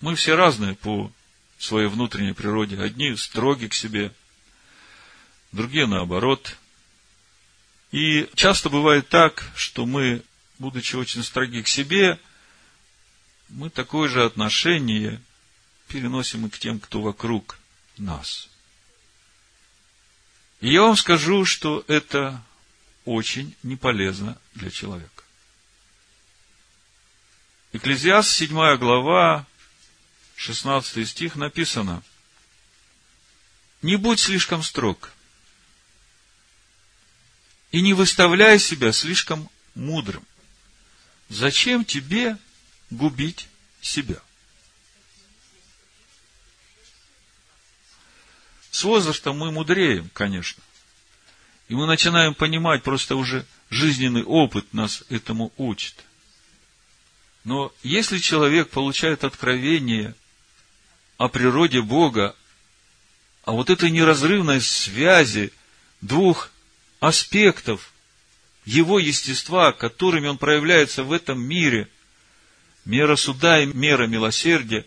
Мы 0.00 0.14
все 0.14 0.34
разные 0.34 0.74
по 0.74 1.12
своей 1.58 1.88
внутренней 1.88 2.32
природе. 2.32 2.80
Одни 2.80 3.14
строги 3.16 3.68
к 3.68 3.74
себе, 3.74 4.12
другие 5.52 5.86
наоборот– 5.86 6.56
и 7.92 8.28
часто 8.34 8.70
бывает 8.70 9.08
так, 9.08 9.50
что 9.56 9.84
мы, 9.84 10.22
будучи 10.58 10.96
очень 10.96 11.24
строги 11.24 11.62
к 11.62 11.68
себе, 11.68 12.18
мы 13.48 13.68
такое 13.68 14.08
же 14.08 14.24
отношение 14.24 15.20
переносим 15.88 16.46
и 16.46 16.50
к 16.50 16.58
тем, 16.58 16.78
кто 16.78 17.02
вокруг 17.02 17.58
нас. 17.98 18.48
И 20.60 20.72
я 20.72 20.82
вам 20.82 20.96
скажу, 20.96 21.44
что 21.44 21.84
это 21.88 22.42
очень 23.04 23.56
неполезно 23.62 24.38
для 24.54 24.70
человека. 24.70 25.24
Экклезиаст, 27.72 28.30
7 28.30 28.76
глава, 28.76 29.46
16 30.36 31.08
стих 31.08 31.34
написано, 31.34 32.02
«Не 33.82 33.96
будь 33.96 34.20
слишком 34.20 34.62
строг, 34.62 35.12
и 37.70 37.80
не 37.80 37.92
выставляй 37.94 38.58
себя 38.58 38.92
слишком 38.92 39.48
мудрым. 39.74 40.24
Зачем 41.28 41.84
тебе 41.84 42.36
губить 42.90 43.48
себя?» 43.80 44.16
С 48.70 48.84
возрастом 48.84 49.36
мы 49.36 49.50
мудреем, 49.50 50.10
конечно. 50.12 50.62
И 51.68 51.74
мы 51.74 51.86
начинаем 51.86 52.34
понимать, 52.34 52.82
просто 52.82 53.16
уже 53.16 53.44
жизненный 53.68 54.24
опыт 54.24 54.72
нас 54.72 55.04
этому 55.08 55.52
учит. 55.56 55.94
Но 57.44 57.72
если 57.82 58.18
человек 58.18 58.70
получает 58.70 59.24
откровение 59.24 60.14
о 61.16 61.28
природе 61.28 61.80
Бога, 61.80 62.34
о 63.44 63.52
вот 63.52 63.70
этой 63.70 63.90
неразрывной 63.90 64.60
связи 64.60 65.52
двух 66.00 66.50
аспектов 67.00 67.92
его 68.64 68.98
естества, 68.98 69.72
которыми 69.72 70.28
он 70.28 70.38
проявляется 70.38 71.02
в 71.02 71.12
этом 71.12 71.40
мире, 71.40 71.88
мера 72.84 73.16
суда 73.16 73.62
и 73.62 73.66
мера 73.66 74.06
милосердия, 74.06 74.84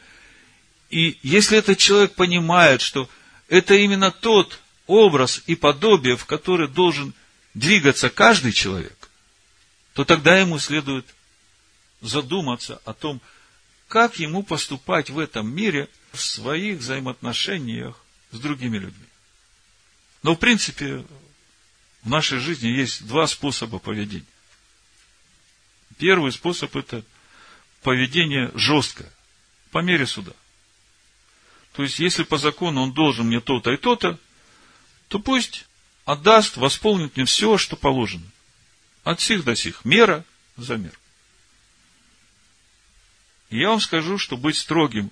и 0.90 1.18
если 1.24 1.58
этот 1.58 1.80
человек 1.80 2.14
понимает, 2.14 2.82
что 2.82 3.10
это 3.48 3.74
именно 3.74 4.12
тот 4.12 4.60
образ 4.86 5.42
и 5.48 5.56
подобие, 5.56 6.16
в 6.16 6.26
который 6.26 6.68
должен 6.68 7.14
двигаться 7.56 8.10
каждый 8.10 8.52
человек, 8.52 9.10
то 9.94 10.06
тогда 10.06 10.38
ему 10.38 10.60
следует 10.60 11.06
задуматься 12.02 12.80
о 12.86 12.94
том, 12.94 13.22
как 13.88 14.20
ему 14.20 14.44
поступать 14.44 15.10
в 15.10 15.18
этом 15.18 15.54
мире 15.54 15.90
в 16.12 16.22
своих 16.22 16.80
взаимоотношениях 16.80 18.04
с 18.32 18.40
другими 18.40 18.78
людьми. 18.78 19.06
Но, 20.22 20.36
в 20.36 20.40
принципе, 20.40 21.06
в 22.04 22.10
нашей 22.10 22.40
жизни 22.40 22.68
есть 22.68 23.08
два 23.08 23.28
способа 23.28 23.80
поведения. 23.80 24.26
Первый 25.98 26.32
способ– 26.32 26.76
это 26.76 27.04
поведение 27.82 28.52
жесткое, 28.56 29.12
по 29.72 29.80
мере 29.80 30.06
суда. 30.06 30.34
То 31.74 31.84
есть, 31.84 32.00
если 32.00 32.24
по 32.24 32.38
закону 32.38 32.82
он 32.82 32.94
должен 32.94 33.28
мне 33.28 33.40
то-то 33.40 33.72
и 33.72 33.78
то-то, 33.78 34.20
то 35.08 35.20
пусть 35.20 35.66
отдаст, 36.06 36.58
восполнит 36.58 37.16
мне 37.16 37.26
все, 37.26 37.58
что 37.58 37.76
положено. 37.76 38.26
От 39.04 39.22
сих 39.22 39.44
до 39.44 39.56
сих. 39.56 39.86
Мера 39.86 40.24
за 40.58 40.78
мер. 40.78 40.98
И 43.50 43.60
я 43.60 43.70
вам 43.70 43.80
скажу, 43.80 44.18
что 44.18 44.38
быть 44.38 44.58
строгим 44.58 45.12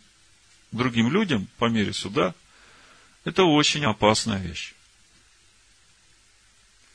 другим 0.71 1.11
людям 1.11 1.47
по 1.57 1.65
мере 1.65 1.93
суда– 1.93 2.33
это 3.23 3.43
очень 3.43 3.85
опасная 3.85 4.39
вещь. 4.39 4.73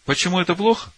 Почему 0.06 0.40
это 0.40 0.54
плохо? 0.54 0.90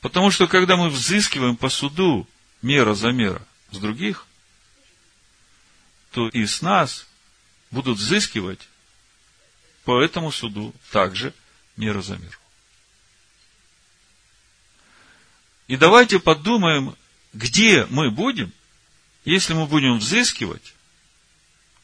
Потому 0.00 0.30
что, 0.30 0.48
когда 0.48 0.76
мы 0.76 0.88
взыскиваем 0.88 1.56
по 1.56 1.68
суду 1.68 2.26
мера 2.62 2.94
за 2.94 3.12
мера 3.12 3.46
с 3.70 3.78
других, 3.78 4.26
то 6.10 6.28
и 6.28 6.46
с 6.46 6.62
нас 6.62 7.06
будут 7.70 7.98
взыскивать 7.98 8.66
по 9.84 10.02
этому 10.02 10.32
суду 10.32 10.74
также 10.90 11.34
мера 11.76 12.00
за 12.00 12.16
миру. 12.16 12.38
И 15.66 15.76
давайте 15.76 16.18
подумаем, 16.18 16.96
где 17.34 17.86
мы 17.86 18.10
будем, 18.10 18.52
если 19.24 19.52
мы 19.52 19.66
будем 19.66 19.98
взыскивать 19.98 20.74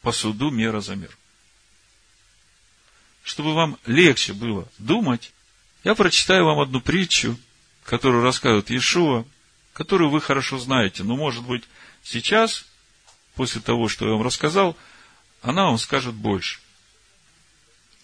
по 0.01 0.11
суду 0.11 0.49
мера 0.49 0.81
за 0.81 0.95
мир. 0.95 1.15
Чтобы 3.23 3.53
вам 3.53 3.77
легче 3.85 4.33
было 4.33 4.67
думать, 4.79 5.31
я 5.83 5.95
прочитаю 5.95 6.45
вам 6.45 6.59
одну 6.59 6.81
притчу, 6.81 7.37
которую 7.83 8.23
рассказывает 8.23 8.69
Иешуа, 8.69 9.25
которую 9.73 10.09
вы 10.09 10.21
хорошо 10.21 10.59
знаете, 10.59 11.03
но, 11.03 11.15
может 11.15 11.43
быть, 11.43 11.63
сейчас, 12.03 12.65
после 13.35 13.61
того, 13.61 13.87
что 13.87 14.05
я 14.05 14.11
вам 14.11 14.21
рассказал, 14.21 14.77
она 15.41 15.65
вам 15.65 15.77
скажет 15.77 16.13
больше. 16.13 16.59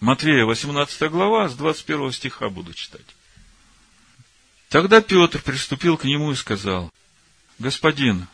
Матвея, 0.00 0.44
18 0.44 1.10
глава, 1.10 1.48
с 1.48 1.54
21 1.54 2.12
стиха 2.12 2.48
буду 2.48 2.72
читать. 2.72 3.06
Тогда 4.68 5.00
Петр 5.00 5.40
приступил 5.40 5.96
к 5.96 6.04
нему 6.04 6.32
и 6.32 6.36
сказал, 6.36 6.92
Господин, 7.58 8.28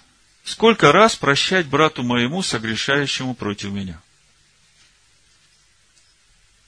сколько 0.44 0.92
раз 0.92 1.16
прощать 1.16 1.66
брату 1.66 2.02
моему, 2.02 2.42
согрешающему 2.42 3.34
против 3.34 3.70
меня? 3.70 4.00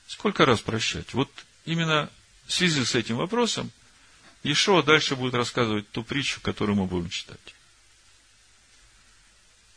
Сколько 0.07 0.47
раз 0.47 0.61
прощать? 0.61 1.13
Вот 1.13 1.31
именно 1.67 2.11
в 2.47 2.53
связи 2.53 2.85
с 2.85 2.95
этим 2.95 3.17
вопросом 3.17 3.71
Ишуа 4.43 4.83
дальше 4.83 5.17
будет 5.17 5.35
рассказывать 5.35 5.89
ту 5.91 6.05
притчу, 6.05 6.41
которую 6.41 6.77
мы 6.77 6.87
будем 6.87 7.11
читать. 7.11 7.55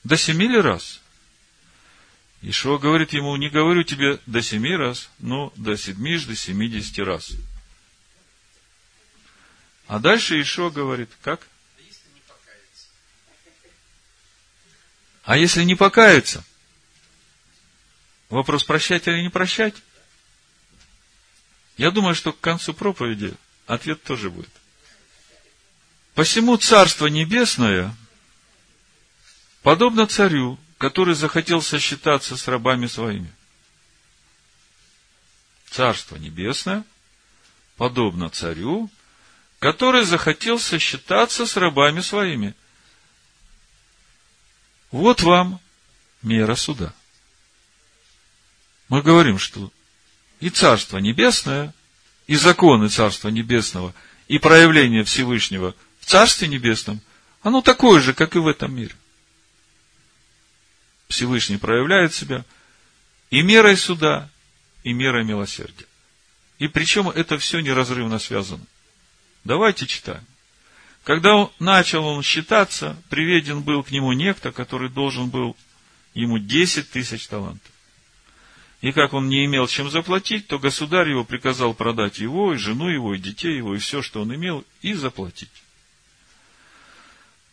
До 0.03 0.15
семи 0.15 0.47
ли 0.47 0.59
раз? 0.59 1.01
Ишуа 2.41 2.77
говорит 2.77 3.13
ему, 3.13 3.35
не 3.35 3.49
говорю 3.49 3.83
тебе 3.83 4.19
до 4.25 4.41
семи 4.41 4.75
раз, 4.75 5.09
но 5.19 5.51
до 5.55 5.75
седьмиш, 5.75 6.23
до 6.25 6.35
семидесяти 6.35 7.01
раз. 7.01 7.31
А 9.87 9.99
дальше 9.99 10.39
Ишуа 10.39 10.69
говорит, 10.69 11.09
как? 11.21 11.47
А 15.23 15.37
если 15.37 15.63
не 15.63 15.75
покаяться? 15.75 16.43
Вопрос 18.29 18.63
прощать 18.63 19.07
или 19.07 19.21
не 19.21 19.29
прощать? 19.29 19.75
Я 21.79 21.91
думаю, 21.91 22.13
что 22.13 22.33
к 22.33 22.41
концу 22.41 22.73
проповеди 22.73 23.33
ответ 23.65 24.03
тоже 24.03 24.29
будет. 24.29 24.51
Посему 26.13 26.57
Царство 26.57 27.07
Небесное 27.07 27.95
подобно 29.63 30.05
царю, 30.05 30.59
который 30.77 31.15
захотел 31.15 31.61
сосчитаться 31.61 32.35
с 32.35 32.49
рабами 32.49 32.87
своими. 32.87 33.33
Царство 35.71 36.17
Небесное 36.17 36.83
подобно 37.77 38.29
царю, 38.29 38.89
который 39.59 40.03
захотел 40.03 40.59
сосчитаться 40.59 41.45
с 41.45 41.55
рабами 41.55 42.01
своими. 42.01 42.55
Вот 44.91 45.21
вам 45.21 45.61
мера 46.23 46.55
суда. 46.55 46.93
Мы 48.89 49.01
говорим, 49.01 49.39
что 49.39 49.71
и 50.39 50.49
Царство 50.49 50.97
Небесное, 50.97 51.73
и 52.27 52.35
законы 52.35 52.89
Царства 52.89 53.29
Небесного, 53.29 53.93
и 54.27 54.39
проявление 54.39 55.03
Всевышнего 55.03 55.75
в 55.99 56.05
Царстве 56.05 56.47
Небесном, 56.47 57.01
оно 57.41 57.61
такое 57.61 57.99
же, 58.01 58.13
как 58.13 58.35
и 58.35 58.39
в 58.39 58.47
этом 58.47 58.75
мире. 58.75 58.95
Всевышний 61.07 61.57
проявляет 61.57 62.13
себя 62.13 62.45
и 63.31 63.41
мерой 63.41 63.77
суда, 63.77 64.29
и 64.83 64.93
мерой 64.93 65.25
милосердия. 65.25 65.85
И 66.59 66.67
причем 66.67 67.09
это 67.09 67.37
все 67.37 67.59
неразрывно 67.61 68.19
связано. 68.19 68.63
Давайте 69.43 69.87
читаем. 69.87 70.23
Когда 71.03 71.49
начал 71.59 72.05
он 72.05 72.21
считаться, 72.21 73.01
приведен 73.09 73.61
был 73.61 73.83
к 73.83 73.91
нему 73.91 74.11
некто, 74.13 74.51
который 74.51 74.89
должен 74.89 75.29
был 75.29 75.55
ему 76.13 76.37
10 76.37 76.91
тысяч 76.91 77.27
талантов. 77.27 77.71
И 78.81 78.91
как 78.91 79.13
он 79.13 79.27
не 79.27 79.45
имел 79.45 79.67
чем 79.67 79.89
заплатить, 79.89 80.47
то 80.47 80.57
государь 80.57 81.09
его 81.09 81.25
приказал 81.25 81.73
продать 81.73 82.19
его, 82.19 82.53
и 82.53 82.57
жену 82.57 82.87
его, 82.87 83.13
и 83.13 83.19
детей 83.19 83.57
его, 83.57 83.75
и 83.75 83.79
все, 83.79 84.01
что 84.01 84.21
он 84.21 84.33
имел, 84.33 84.65
и 84.81 84.93
заплатить. 84.93 85.51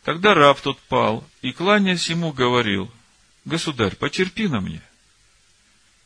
Тогда 0.03 0.33
раб 0.33 0.61
тот 0.61 0.79
пал, 0.83 1.27
и, 1.41 1.51
кланяясь 1.51 2.09
ему, 2.09 2.31
говорил, 2.31 2.89
Государь, 3.47 3.95
потерпи 3.95 4.49
на 4.49 4.59
мне, 4.59 4.81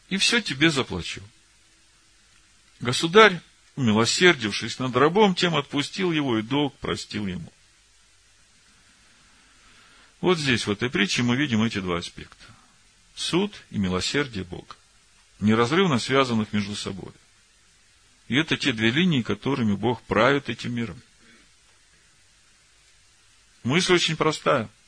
и 0.09 0.17
все 0.17 0.41
тебе 0.41 0.69
заплачу. 0.69 1.23
Государь, 2.79 3.41
умилосердившись 3.75 4.77
над 4.77 4.95
рабом, 4.95 5.33
тем 5.33 5.55
отпустил 5.55 6.11
его 6.11 6.37
и 6.37 6.43
долг 6.43 6.75
простил 6.75 7.25
ему. 7.25 7.51
Вот 10.19 10.37
здесь, 10.37 10.67
в 10.67 10.71
этой 10.71 10.91
притче, 10.91 11.23
мы 11.23 11.35
видим 11.35 11.63
эти 11.63 11.79
два 11.79 11.97
аспекта. 11.97 12.45
Суд 13.15 13.59
и 13.71 13.79
милосердие 13.79 14.43
Бога, 14.43 14.75
неразрывно 15.41 15.99
связанных 15.99 16.53
между 16.53 16.75
собой. 16.75 17.11
И 18.27 18.35
это 18.35 18.55
те 18.55 18.71
две 18.71 18.91
линии, 18.91 19.21
которыми 19.21 19.75
Бог 19.75 20.01
правит 20.03 20.47
этим 20.47 20.73
миром. 20.73 21.01
Мысль 23.63 23.93
очень 23.93 24.15
простая– 24.15 24.69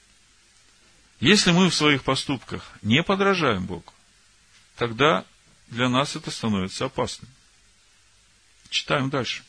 если 1.23 1.51
мы 1.51 1.69
в 1.69 1.73
своих 1.73 2.03
поступках 2.03 2.69
не 2.81 3.01
подражаем 3.01 3.65
Богу, 3.65 3.93
тогда 4.75 5.25
для 5.67 5.87
нас 5.87 6.17
это 6.17 6.31
становится 6.31 6.83
опасным. 6.83 7.29
Читаем 8.69 9.09
дальше. 9.09 9.43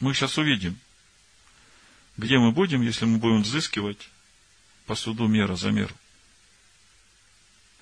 Мы 0.00 0.12
сейчас 0.12 0.36
увидим, 0.36 0.78
где 2.18 2.36
мы 2.38 2.52
будем, 2.52 2.82
если 2.82 3.06
мы 3.06 3.16
будем 3.16 3.40
взыскивать 3.40 4.10
по 4.84 4.94
суду 4.94 5.26
мера 5.28 5.56
за 5.56 5.70
меру. 5.70 5.94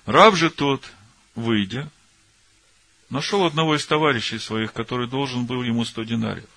Раб 0.07 0.35
же 0.35 0.49
тот, 0.49 0.89
выйдя, 1.35 1.91
нашел 3.09 3.43
одного 3.43 3.75
из 3.75 3.85
товарищей 3.85 4.39
своих, 4.39 4.71
который 4.71 5.05
должен 5.05 5.45
был 5.45 5.63
ему 5.63 5.83
сто 5.83 6.03
динариев. 6.03 6.47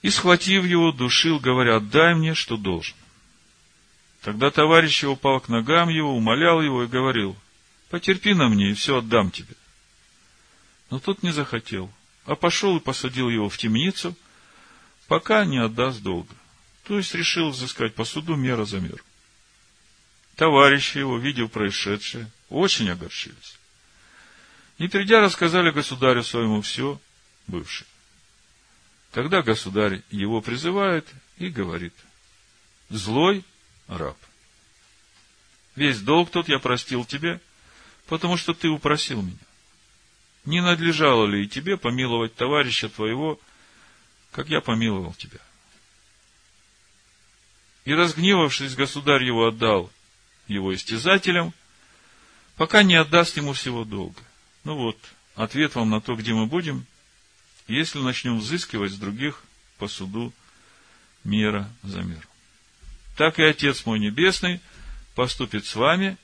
И, 0.00 0.08
схватив 0.08 0.64
его, 0.64 0.90
душил, 0.90 1.38
говоря, 1.38 1.80
дай 1.80 2.14
мне, 2.14 2.32
что 2.32 2.56
должен. 2.56 2.96
Тогда 4.22 4.50
товарищ 4.50 5.02
его 5.02 5.12
упал 5.12 5.40
к 5.40 5.50
ногам 5.50 5.90
его, 5.90 6.16
умолял 6.16 6.62
его 6.62 6.82
и 6.82 6.88
говорил, 6.88 7.36
потерпи 7.90 8.32
на 8.32 8.48
мне, 8.48 8.70
и 8.70 8.74
все 8.74 8.96
отдам 8.96 9.30
тебе. 9.30 9.54
Но 10.88 10.98
тот 10.98 11.22
не 11.22 11.30
захотел, 11.30 11.92
а 12.24 12.36
пошел 12.36 12.78
и 12.78 12.80
посадил 12.80 13.28
его 13.28 13.50
в 13.50 13.58
темницу, 13.58 14.16
пока 15.08 15.44
не 15.44 15.58
отдаст 15.58 16.00
долга. 16.00 16.34
То 16.84 16.96
есть 16.96 17.14
решил 17.14 17.50
взыскать 17.50 17.94
по 17.94 18.06
суду 18.06 18.34
мера 18.34 18.64
за 18.64 18.80
меру. 18.80 19.04
Товарищи 20.36 20.98
его, 20.98 21.18
видев 21.18 21.50
происшедшее, 21.50 22.30
очень 22.48 22.90
огорчились. 22.90 23.58
И 24.78 24.88
придя, 24.88 25.20
рассказали 25.20 25.70
государю 25.70 26.22
своему 26.22 26.62
все 26.62 27.00
бывшее. 27.46 27.86
Тогда 29.12 29.42
государь 29.42 30.02
его 30.10 30.40
призывает 30.40 31.06
и 31.36 31.48
говорит, 31.48 31.92
злой 32.88 33.44
раб, 33.88 34.16
весь 35.76 36.00
долг 36.00 36.30
тот 36.30 36.48
я 36.48 36.58
простил 36.58 37.04
тебе, 37.04 37.40
потому 38.06 38.38
что 38.38 38.54
ты 38.54 38.68
упросил 38.68 39.20
меня. 39.20 39.36
Не 40.46 40.60
надлежало 40.62 41.26
ли 41.26 41.44
и 41.44 41.48
тебе 41.48 41.76
помиловать 41.76 42.34
товарища 42.34 42.88
твоего, 42.88 43.38
как 44.32 44.48
я 44.48 44.60
помиловал 44.60 45.12
тебя? 45.14 45.38
И 47.84 47.92
разгневавшись, 47.92 48.74
государь 48.74 49.24
его 49.24 49.46
отдал 49.46 49.90
его 50.52 50.74
истязателям, 50.74 51.52
пока 52.56 52.82
не 52.82 52.94
отдаст 52.94 53.36
ему 53.36 53.52
всего 53.52 53.84
долга. 53.84 54.20
Ну 54.64 54.76
вот, 54.76 54.98
ответ 55.34 55.74
вам 55.74 55.90
на 55.90 56.00
то, 56.00 56.14
где 56.14 56.32
мы 56.32 56.46
будем, 56.46 56.86
если 57.68 57.98
начнем 57.98 58.38
взыскивать 58.38 58.92
с 58.92 58.96
других 58.96 59.42
по 59.78 59.88
суду 59.88 60.32
мера 61.24 61.68
за 61.82 62.02
меру. 62.02 62.22
Так 63.16 63.38
и 63.38 63.42
Отец 63.42 63.84
мой 63.86 63.98
Небесный 63.98 64.60
поступит 65.14 65.66
с 65.66 65.74
вами, 65.74 66.16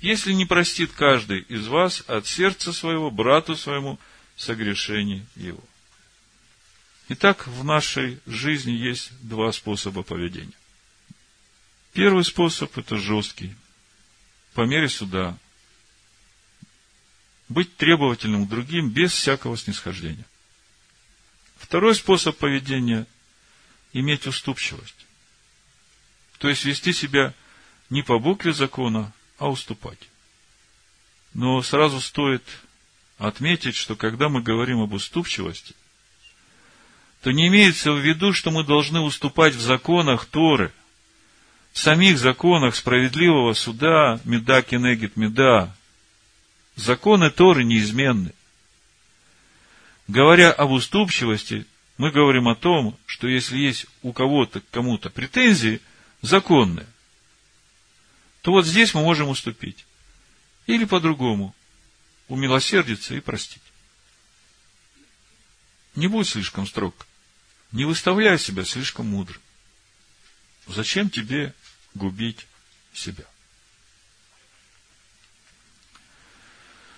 если 0.00 0.32
не 0.32 0.46
простит 0.46 0.90
каждый 0.92 1.40
из 1.40 1.66
вас 1.66 2.02
от 2.06 2.26
сердца 2.26 2.72
своего 2.72 3.10
брату 3.10 3.56
своему 3.56 3.98
согрешений 4.36 5.26
его. 5.36 5.62
Итак, 7.08 7.46
в 7.46 7.64
нашей 7.64 8.20
жизни 8.26 8.72
есть 8.72 9.10
два 9.20 9.52
способа 9.52 10.02
поведения. 10.02 10.52
Первый 11.92 12.24
способ– 12.24 12.76
это 12.78 12.96
жесткий. 12.96 13.54
По 14.54 14.62
мере 14.62 14.88
суда. 14.88 15.36
Быть 17.48 17.76
требовательным 17.76 18.46
к 18.46 18.48
другим 18.48 18.90
без 18.90 19.12
всякого 19.12 19.56
снисхождения. 19.56 20.24
Второй 21.56 21.94
способ 21.94 22.36
поведения– 22.36 23.06
иметь 23.92 24.26
уступчивость. 24.26 25.06
То 26.38 26.48
есть 26.48 26.64
вести 26.64 26.92
себя 26.92 27.34
не 27.90 28.02
по 28.02 28.18
букве 28.18 28.52
закона, 28.52 29.12
а 29.38 29.50
уступать. 29.50 29.98
Но 31.34 31.60
сразу 31.62 32.00
стоит 32.00 32.44
отметить, 33.18 33.76
что 33.76 33.96
когда 33.96 34.28
мы 34.28 34.42
говорим 34.42 34.80
об 34.80 34.92
уступчивости, 34.92 35.74
то 37.22 37.30
не 37.32 37.48
имеется 37.48 37.92
в 37.92 37.98
виду, 37.98 38.32
что 38.32 38.50
мы 38.50 38.64
должны 38.64 39.00
уступать 39.00 39.54
в 39.54 39.60
законах 39.60 40.24
Торы, 40.26 40.72
в 41.72 41.78
самих 41.78 42.18
законах 42.18 42.74
справедливого 42.74 43.54
суда, 43.54 44.20
меда 44.24 44.62
кенегит 44.62 45.16
меда. 45.16 45.74
Законы 46.76 47.30
Торы 47.30 47.64
неизменны. 47.64 48.32
Говоря 50.08 50.50
об 50.50 50.72
уступчивости, 50.72 51.66
мы 51.96 52.10
говорим 52.10 52.48
о 52.48 52.56
том, 52.56 52.98
что 53.06 53.28
если 53.28 53.58
есть 53.58 53.86
у 54.02 54.12
кого-то 54.12 54.62
кому-то 54.70 55.10
претензии 55.10 55.80
законные, 56.22 56.86
то 58.42 58.52
вот 58.52 58.66
здесь 58.66 58.94
мы 58.94 59.02
можем 59.02 59.28
уступить. 59.28 59.84
Или 60.66 60.84
по-другому, 60.84 61.54
умилосердиться 62.28 63.14
и 63.14 63.20
простить. 63.20 63.62
Не 65.94 66.06
будь 66.06 66.28
слишком 66.28 66.66
строг. 66.66 67.06
Не 67.72 67.84
выставляй 67.84 68.38
себя 68.38 68.64
слишком 68.64 69.06
мудрым. 69.06 69.40
Зачем 70.66 71.10
тебе 71.10 71.54
губить 71.94 72.46
себя? 72.92 73.24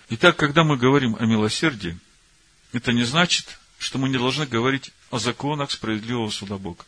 Итак, 0.09 0.35
когда 0.35 0.63
мы 0.63 0.77
говорим 0.77 1.15
о 1.15 1.25
милосердии, 1.25 1.97
это 2.71 2.91
не 2.91 3.03
значит, 3.03 3.59
что 3.79 3.97
мы 3.97 4.09
не 4.09 4.17
должны 4.17 4.45
говорить 4.45 4.91
о 5.09 5.19
законах 5.19 5.71
справедливого 5.71 6.29
суда 6.29 6.57
Бога. 6.57 6.85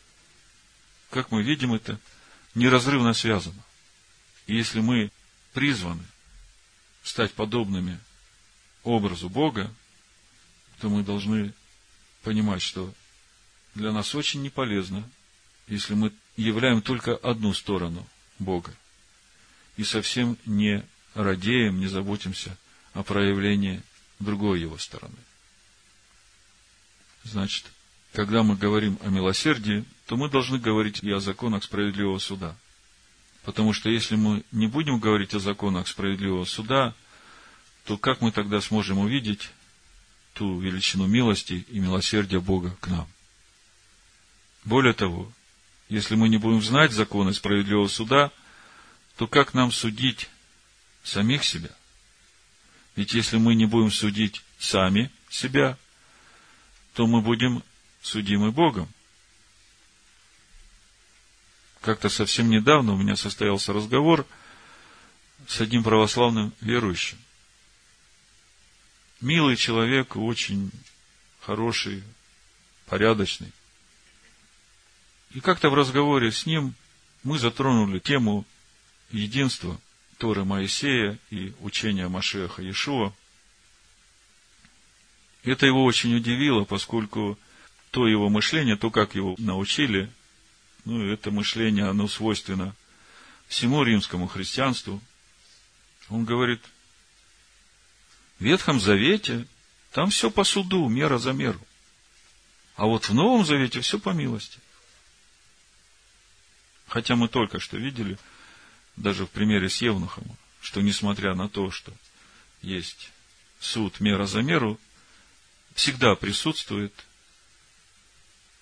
Как 1.09 1.31
мы 1.31 1.43
видим, 1.43 1.73
это 1.73 1.99
неразрывно 2.53 3.13
связано. 3.13 3.61
И 4.47 4.55
если 4.55 4.79
мы 4.79 5.11
призваны 5.53 6.03
стать 7.03 7.33
подобными 7.33 7.99
образу 8.83 9.29
Бога, 9.29 9.73
то 10.79 10.89
мы 10.89 11.03
должны 11.03 11.53
понимать, 12.23 12.61
что 12.61 12.93
для 13.75 13.91
нас 13.91 14.13
очень 14.15 14.41
не 14.41 14.49
полезно, 14.49 15.09
если 15.67 15.93
мы 15.93 16.11
являем 16.37 16.81
только 16.81 17.15
одну 17.15 17.53
сторону 17.53 18.05
Бога 18.39 18.73
и 19.77 19.83
совсем 19.83 20.37
не 20.45 20.83
радеем, 21.13 21.79
не 21.79 21.87
заботимся 21.87 22.57
о 22.93 23.03
проявлении 23.03 23.81
другой 24.19 24.61
его 24.61 24.77
стороны. 24.77 25.15
Значит, 27.23 27.65
когда 28.13 28.43
мы 28.43 28.55
говорим 28.55 28.97
о 29.01 29.09
милосердии, 29.09 29.83
то 30.05 30.15
мы 30.15 30.29
должны 30.29 30.59
говорить 30.59 31.03
и 31.03 31.11
о 31.11 31.19
законах 31.19 31.63
справедливого 31.63 32.19
суда. 32.19 32.55
Потому 33.43 33.73
что 33.73 33.89
если 33.89 34.15
мы 34.15 34.43
не 34.51 34.67
будем 34.67 34.99
говорить 34.99 35.33
о 35.33 35.39
законах 35.39 35.87
справедливого 35.87 36.45
суда, 36.45 36.93
то 37.85 37.97
как 37.97 38.21
мы 38.21 38.31
тогда 38.31 38.61
сможем 38.61 38.99
увидеть 38.99 39.49
ту 40.33 40.59
величину 40.59 41.07
милости 41.07 41.65
и 41.69 41.79
милосердия 41.79 42.39
Бога 42.39 42.75
к 42.79 42.87
нам? 42.87 43.07
Более 44.63 44.93
того, 44.93 45.31
если 45.89 46.15
мы 46.15 46.29
не 46.29 46.37
будем 46.37 46.61
знать 46.61 46.91
законы 46.91 47.33
справедливого 47.33 47.87
суда, 47.87 48.31
то 49.17 49.27
как 49.27 49.53
нам 49.53 49.71
судить 49.71 50.29
самих 51.03 51.43
себя? 51.43 51.69
Ведь 52.95 53.13
если 53.13 53.37
мы 53.37 53.55
не 53.55 53.65
будем 53.65 53.91
судить 53.91 54.41
сами 54.57 55.11
себя, 55.29 55.77
то 56.93 57.07
мы 57.07 57.21
будем 57.21 57.63
судимы 58.01 58.51
Богом. 58.51 58.87
Как-то 61.81 62.09
совсем 62.09 62.49
недавно 62.49 62.93
у 62.93 62.97
меня 62.97 63.15
состоялся 63.15 63.73
разговор 63.73 64.25
с 65.47 65.61
одним 65.61 65.83
православным 65.83 66.53
верующим. 66.61 67.17
Милый 69.21 69.55
человек, 69.55 70.15
очень 70.15 70.71
хороший, 71.41 72.03
порядочный. 72.87 73.51
И 75.35 75.41
как-то 75.41 75.69
в 75.69 75.75
разговоре 75.75 76.31
с 76.31 76.47
ним 76.47 76.73
мы 77.23 77.37
затронули 77.37 77.99
тему 77.99 78.45
единства 79.11 79.79
Торы 80.17 80.45
Моисея 80.45 81.19
и 81.29 81.53
учения 81.59 82.07
Машеха 82.07 82.63
Иешуа– 82.63 83.13
это 85.45 85.67
его 85.67 85.83
очень 85.83 86.15
удивило, 86.15 86.63
поскольку 86.63 87.37
то 87.91 88.07
его 88.07 88.29
мышление, 88.29 88.75
то, 88.75 88.89
как 88.89 89.15
его 89.15 89.35
научили, 89.37 90.11
ну, 90.85 91.05
это 91.07 91.31
мышление, 91.31 91.85
оно 91.85 92.07
свойственно 92.07 92.75
всему 93.47 93.83
римскому 93.83 94.27
христианству. 94.27 94.99
Он 96.09 96.25
говорит, 96.25 96.61
в 98.39 98.43
Ветхом 98.43 98.79
Завете 98.79 99.45
там 99.91 100.09
все 100.09 100.31
по 100.31 100.43
суду, 100.43 100.89
мера 100.89 101.19
за 101.19 101.31
меру. 101.31 101.59
А 102.75 102.85
вот 102.85 103.05
в 103.05 103.13
Новом 103.13 103.45
Завете 103.45 103.81
все 103.81 103.99
по 103.99 104.09
милости. 104.09 104.59
Хотя 106.87 107.15
мы 107.15 107.27
только 107.27 107.59
что 107.59 107.77
видели, 107.77 108.17
даже 108.95 109.25
в 109.25 109.29
примере 109.29 109.69
с 109.69 109.81
Евнухом, 109.81 110.25
что 110.61 110.81
несмотря 110.81 111.35
на 111.35 111.49
то, 111.49 111.71
что 111.71 111.93
есть 112.61 113.11
суд 113.59 113.99
мера 113.99 114.25
за 114.25 114.41
меру, 114.41 114.79
всегда 115.73 116.15
присутствует 116.15 116.93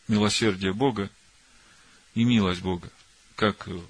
милосердие 0.07 0.73
Бога 0.73 1.09
и 2.15 2.23
милость 2.23 2.61
Бога, 2.61 2.89
как 3.35 3.67
в 3.67 3.83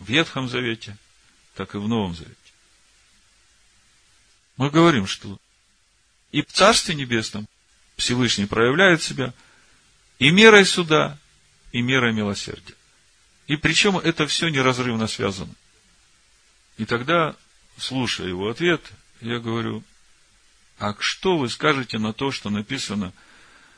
Ветхом 0.00 0.48
Завете, 0.48 0.96
так 1.54 1.74
и 1.74 1.78
в 1.78 1.88
Новом 1.88 2.14
Завете. 2.14 2.36
Мы 4.56 4.70
говорим, 4.70 5.06
что 5.06 5.38
и 6.32 6.42
в 6.42 6.46
Царстве 6.46 6.94
Небесном 6.94 7.48
Всевышний 7.96 8.46
проявляет 8.46 9.02
себя 9.02 9.32
и 10.18 10.30
мерой 10.30 10.64
суда, 10.66 11.18
и 11.72 11.80
мерой 11.80 12.12
милосердия. 12.12 12.74
И 13.48 13.56
причем 13.56 13.96
это 13.96 14.26
все 14.26 14.48
неразрывно 14.48 15.06
связано. 15.08 15.52
И 16.76 16.84
тогда, 16.84 17.34
слушая 17.78 18.28
его 18.28 18.48
ответ, 18.48 18.82
я 19.20 19.40
говорю, 19.40 19.82
а 20.78 20.94
что 21.00 21.38
вы 21.38 21.48
скажете 21.48 21.98
на 21.98 22.12
то, 22.12 22.30
что 22.30 22.50
написано 22.50 23.12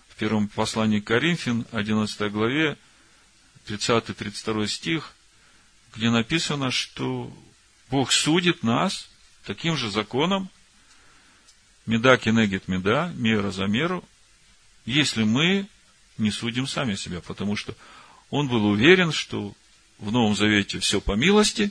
в 0.09 0.17
первом 0.17 0.49
послании 0.49 1.01
Коринфян, 1.01 1.67
11 1.71 2.33
главе, 2.33 2.77
30-32 3.67 4.67
стих, 4.67 5.15
где 5.95 6.11
написано, 6.11 6.73
что 6.73 7.33
Бог 7.91 8.11
судит 8.11 8.65
нас 8.65 9.09
таким 9.45 9.77
же 9.77 9.89
законом, 9.89 10.51
меда 11.87 12.17
кенегет 12.17 12.67
меда, 12.67 13.13
мера 13.15 13.53
за 13.53 13.67
меру, 13.67 14.05
если 14.85 15.23
мы 15.23 15.69
не 16.19 16.33
судим 16.33 16.67
сами 16.67 16.97
себя, 16.97 17.21
потому 17.21 17.55
что 17.55 17.75
он 18.31 18.49
был 18.49 18.67
уверен, 18.67 19.13
что 19.13 19.55
в 20.01 20.11
Новом 20.11 20.35
Завете 20.35 20.81
все 20.81 21.01
по 21.01 21.13
милости, 21.13 21.71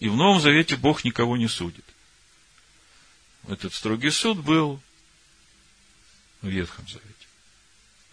и 0.00 0.08
в 0.08 0.16
Новом 0.16 0.40
Завете 0.40 0.76
Бог 0.76 1.04
никого 1.04 1.36
не 1.36 1.48
судит. 1.48 1.84
Этот 3.48 3.72
строгий 3.72 4.10
суд 4.10 4.38
был 4.38 4.82
в 6.42 6.48
Ветхом 6.48 6.86
Завете. 6.88 7.10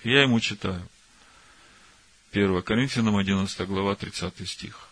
Я 0.03 0.21
ему 0.21 0.39
читаю. 0.39 0.87
1 2.31 2.61
Коринфянам 2.61 3.17
11 3.17 3.67
глава 3.67 3.95
30 3.95 4.47
стих. 4.47 4.87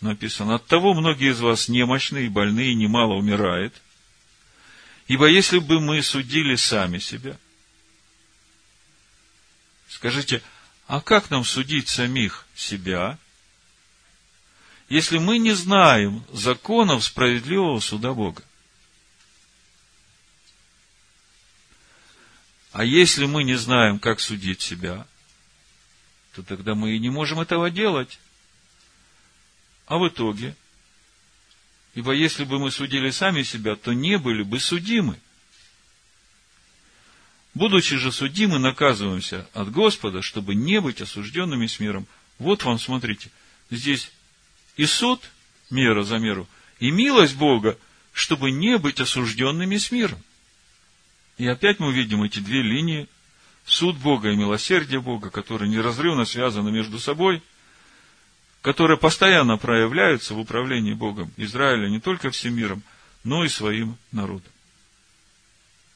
Написано, 0.00 0.56
от 0.56 0.66
того 0.66 0.94
многие 0.94 1.32
из 1.32 1.40
вас 1.40 1.68
немощны 1.68 2.26
и 2.26 2.28
больны, 2.28 2.70
и 2.70 2.74
немало 2.74 3.14
умирает. 3.14 3.74
Ибо 5.06 5.26
если 5.26 5.58
бы 5.58 5.80
мы 5.80 6.02
судили 6.02 6.56
сами 6.56 6.98
себя, 6.98 7.38
скажите, 9.88 10.42
а 10.86 11.00
как 11.00 11.30
нам 11.30 11.44
судить 11.44 11.88
самих 11.88 12.46
себя, 12.54 13.18
если 14.94 15.18
мы 15.18 15.38
не 15.38 15.50
знаем 15.50 16.22
законов 16.32 17.02
справедливого 17.02 17.80
суда 17.80 18.14
Бога? 18.14 18.44
А 22.70 22.84
если 22.84 23.26
мы 23.26 23.42
не 23.42 23.56
знаем, 23.56 23.98
как 23.98 24.20
судить 24.20 24.60
себя, 24.60 25.04
то 26.32 26.44
тогда 26.44 26.76
мы 26.76 26.94
и 26.94 27.00
не 27.00 27.10
можем 27.10 27.40
этого 27.40 27.72
делать. 27.72 28.20
А 29.86 29.98
в 29.98 30.06
итоге, 30.06 30.54
ибо 31.94 32.12
если 32.12 32.44
бы 32.44 32.60
мы 32.60 32.70
судили 32.70 33.10
сами 33.10 33.42
себя, 33.42 33.74
то 33.74 33.92
не 33.92 34.16
были 34.16 34.44
бы 34.44 34.60
судимы. 34.60 35.18
Будучи 37.52 37.96
же 37.96 38.12
судимы, 38.12 38.60
наказываемся 38.60 39.48
от 39.54 39.72
Господа, 39.72 40.22
чтобы 40.22 40.54
не 40.54 40.80
быть 40.80 41.00
осужденными 41.00 41.66
с 41.66 41.80
миром. 41.80 42.06
Вот 42.38 42.62
вам, 42.62 42.78
смотрите, 42.78 43.32
здесь 43.72 44.12
и 44.76 44.86
суд, 44.86 45.20
мера 45.70 46.02
за 46.02 46.18
меру, 46.18 46.48
и 46.78 46.90
милость 46.90 47.36
Бога, 47.36 47.78
чтобы 48.12 48.50
не 48.50 48.78
быть 48.78 49.00
осужденными 49.00 49.76
с 49.76 49.90
миром. 49.90 50.22
И 51.38 51.46
опять 51.46 51.80
мы 51.80 51.92
видим 51.92 52.22
эти 52.22 52.38
две 52.38 52.62
линии, 52.62 53.08
суд 53.64 53.96
Бога 53.96 54.30
и 54.30 54.36
милосердие 54.36 55.00
Бога, 55.00 55.30
которые 55.30 55.68
неразрывно 55.68 56.24
связаны 56.24 56.70
между 56.70 56.98
собой, 56.98 57.42
которые 58.62 58.98
постоянно 58.98 59.56
проявляются 59.56 60.34
в 60.34 60.38
управлении 60.38 60.94
Богом 60.94 61.30
Израиля 61.36 61.88
не 61.88 62.00
только 62.00 62.30
всем 62.30 62.54
миром, 62.56 62.82
но 63.22 63.44
и 63.44 63.48
своим 63.48 63.96
народом. 64.12 64.50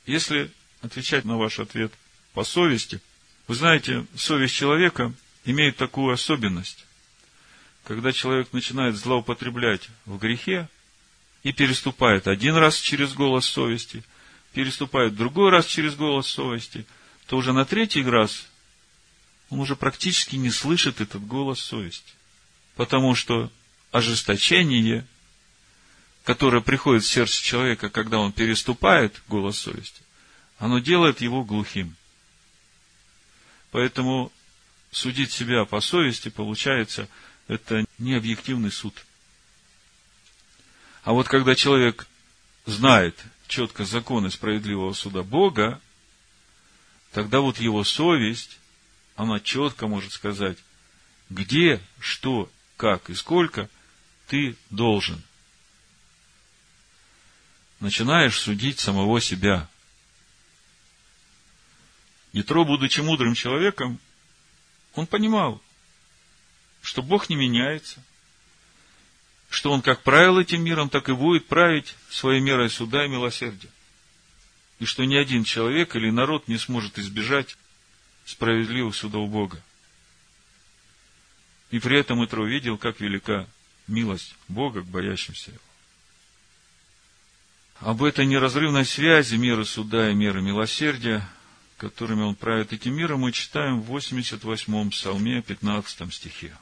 Если 0.07 0.51
отвечать 0.81 1.25
на 1.25 1.37
ваш 1.37 1.61
ответ 1.61 1.93
по 2.35 2.45
совести, 2.45 3.01
вы 3.47 3.55
знаете, 3.55 4.07
совесть 4.17 4.55
человека 4.55 5.13
имеет 5.45 5.77
такую 5.77 6.13
особенность. 6.13 6.85
Когда 7.89 8.13
человек 8.13 8.53
начинает 8.53 8.97
злоупотреблять 8.97 9.89
в 10.05 10.19
грехе 10.19 10.69
и 11.43 11.55
переступает 11.55 12.29
один 12.29 12.55
раз 12.55 12.77
через 12.77 13.15
голос 13.15 13.47
совести, 13.47 14.05
переступает 14.53 15.17
другой 15.17 15.51
раз 15.51 15.65
через 15.65 15.95
голос 15.95 16.27
совести, 16.27 16.85
то 17.29 17.39
уже 17.39 17.55
на 17.55 17.65
третий 17.65 18.03
раз 18.03 18.47
он 19.49 19.61
уже 19.61 19.75
практически 19.75 20.37
не 20.37 20.51
слышит 20.51 21.01
этот 21.01 21.27
голос 21.27 21.61
совести. 21.61 22.13
Потому 22.77 23.15
что 23.15 23.51
ожесточение, 23.91 25.07
которое 26.25 26.61
приходит 26.61 27.05
в 27.05 27.09
сердце 27.09 27.43
человека, 27.43 27.89
когда 27.89 28.19
он 28.19 28.33
переступает 28.33 29.23
голос 29.29 29.57
совести, 29.57 30.03
оно 30.59 30.79
делает 30.79 31.23
его 31.23 31.43
глухим. 31.43 31.97
Поэтому 33.71 34.31
судить 34.91 35.33
себя 35.33 35.65
по 35.65 35.81
совести, 35.81 36.29
получается, 36.29 37.09
это 37.49 37.85
не 37.97 38.15
объективный 38.15 38.71
суд. 38.71 39.05
А 41.03 41.13
вот 41.13 41.27
когда 41.27 41.55
человек 41.55 42.07
знает 42.67 43.19
четко 43.49 43.85
законы 43.85 44.31
справедливого 44.31 44.93
суда 44.93 45.23
Бога, 45.23 45.81
тогда 47.13 47.41
вот 47.41 47.59
его 47.59 47.83
совесть, 47.83 48.59
она 49.17 49.41
четко 49.41 49.87
может 49.87 50.13
сказать, 50.13 50.59
где, 51.31 51.81
что, 51.99 52.51
как 52.77 53.11
и 53.11 53.15
сколько 53.15 53.69
ты 54.27 54.55
должен. 54.69 55.23
Начинаешь 57.81 58.39
судить 58.39 58.79
самого 58.79 59.21
себя. 59.21 59.69
Ятро, 62.33 62.65
будучи 62.65 63.01
мудрым 63.01 63.35
человеком, 63.35 63.99
он 64.95 65.07
понимал, 65.07 65.63
что 66.83 67.03
Бог 67.03 67.29
не 67.29 67.37
меняется, 67.37 68.03
что 69.51 69.73
Он 69.73 69.83
как 69.83 70.03
правил 70.03 70.39
этим 70.39 70.63
миром, 70.63 70.89
так 70.89 71.09
и 71.09 71.15
будет 71.15 71.47
править 71.47 71.95
своей 72.11 72.41
мерой 72.41 72.71
суда 72.71 73.05
и 73.05 73.09
милосердия. 73.09 73.71
И 74.79 74.85
что 74.85 75.05
ни 75.05 75.17
один 75.17 75.45
человек 75.45 75.97
или 75.97 76.11
народ 76.11 76.49
не 76.49 76.59
сможет 76.59 76.99
избежать 76.99 77.57
справедливого 78.25 78.93
суда 78.93 79.19
у 79.19 79.27
Бога. 79.27 79.63
И 81.71 81.79
при 81.81 81.99
этом 81.99 82.25
Итро 82.25 82.47
видел, 82.47 82.79
как 82.79 83.01
велика 83.01 83.47
милость 83.87 84.35
Бога 84.49 84.83
к 84.83 84.87
боящимся 84.87 85.51
Его. 85.51 85.61
Об 87.81 88.03
этой 88.03 88.27
неразрывной 88.27 88.85
связи 88.85 89.37
меры 89.37 89.65
суда 89.65 90.11
и 90.11 90.15
меры 90.15 90.43
милосердия 90.43 91.29
которыми 91.79 92.23
он 92.23 92.35
правит 92.35 92.73
этим 92.73 92.95
миром, 92.95 93.21
мы 93.21 93.33
читаем 93.33 93.81
в 93.81 93.95
88-м 93.97 94.91
псалме, 94.91 95.41
15 95.41 96.13
стихе. 96.13 96.55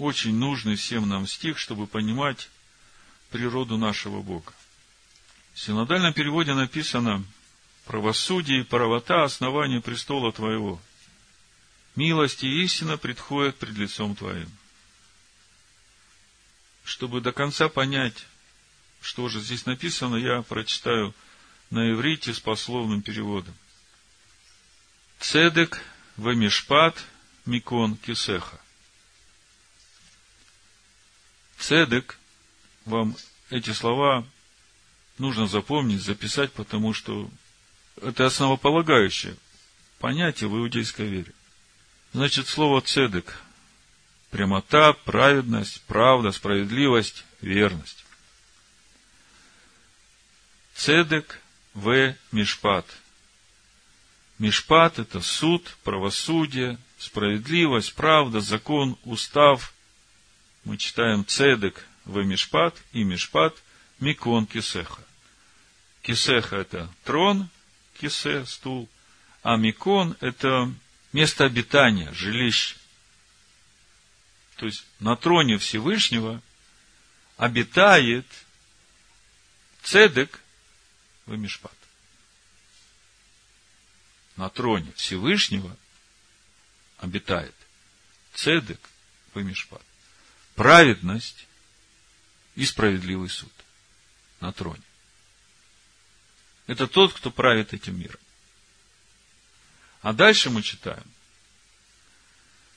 Очень 0.00 0.36
нужный 0.36 0.76
всем 0.76 1.06
нам 1.06 1.26
стих, 1.26 1.58
чтобы 1.58 1.86
понимать 1.86 2.48
природу 3.28 3.76
нашего 3.76 4.22
Бога. 4.22 4.52
В 5.52 5.60
синодальном 5.60 6.14
переводе 6.14 6.54
написано 6.54 7.22
«Правосудие 7.84 8.60
и 8.60 8.64
правота– 8.64 9.22
основание 9.24 9.82
престола 9.82 10.32
Твоего. 10.32 10.80
Милость 11.96 12.44
и 12.44 12.62
истина 12.64 12.96
предходят 12.96 13.58
пред 13.58 13.74
лицом 13.74 14.16
Твоим». 14.16 14.50
Чтобы 16.82 17.20
до 17.20 17.32
конца 17.32 17.68
понять, 17.68 18.26
что 19.02 19.28
же 19.28 19.38
здесь 19.38 19.66
написано, 19.66 20.16
я 20.16 20.40
прочитаю– 20.40 21.14
на 21.70 21.92
иврите 21.92 22.34
с 22.34 22.40
пословным 22.40 23.00
переводом. 23.00 23.54
Цедек 25.20 25.82
вамишпат 26.16 26.96
микон 27.46 27.96
кисеха. 27.96 28.60
Цедек, 31.60 32.18
вам 32.86 33.14
эти 33.50 33.70
слова 33.70 34.26
нужно 35.18 35.46
запомнить, 35.46 36.02
записать, 36.02 36.52
потому 36.52 36.94
что 36.94 37.30
это 38.00 38.26
основополагающее 38.26 39.36
понятие 39.98 40.48
в 40.48 40.56
иудейской 40.56 41.06
вере. 41.06 41.32
Значит, 42.14 42.48
слово 42.48 42.80
цедек– 42.80 43.40
прямота, 44.30 44.94
праведность, 44.94 45.82
правда, 45.82 46.32
справедливость, 46.32 47.24
верность. 47.42 48.04
Цедек 50.74 51.40
в. 51.74 52.16
Мишпат. 52.32 52.86
Мишпат– 54.38 54.98
это 54.98 55.20
суд, 55.20 55.76
правосудие, 55.84 56.78
справедливость, 56.98 57.94
правда, 57.94 58.40
закон, 58.40 58.96
устав. 59.04 59.74
Мы 60.64 60.76
читаем 60.76 61.26
цедек 61.26 61.86
в 62.04 62.22
Мишпат 62.22 62.76
и 62.92 63.02
Мишпат 63.02 63.56
Микон 63.98 64.46
Кисеха. 64.46 65.02
Кисеха– 66.02 66.56
это 66.58 66.90
трон, 67.04 67.48
кисе– 67.98 68.44
стул, 68.46 68.88
а 69.42 69.56
Микон– 69.56 70.16
это 70.20 70.72
место 71.12 71.44
обитания, 71.44 72.12
жилище. 72.12 72.76
То 74.56 74.66
есть 74.66 74.84
на 74.98 75.16
троне 75.16 75.58
Всевышнего 75.58 76.42
обитает 77.36 78.26
Цедек 79.82 80.40
в 81.26 81.36
Мишпат. 81.36 81.74
На 84.36 84.48
троне 84.50 84.92
Всевышнего 84.96 85.76
обитает 86.98 87.54
Цедек 88.34 88.80
в 89.32 89.42
Мишпат. 89.42 89.82
Праведность 90.54 91.46
и 92.56 92.64
справедливый 92.64 93.28
суд 93.28 93.52
на 94.40 94.52
троне. 94.52 94.82
Это 96.66 96.86
тот, 96.86 97.12
кто 97.12 97.30
правит 97.30 97.72
этим 97.72 97.98
миром. 97.98 98.20
А 100.02 100.12
дальше 100.12 100.50
мы 100.50 100.62
читаем. 100.62 101.04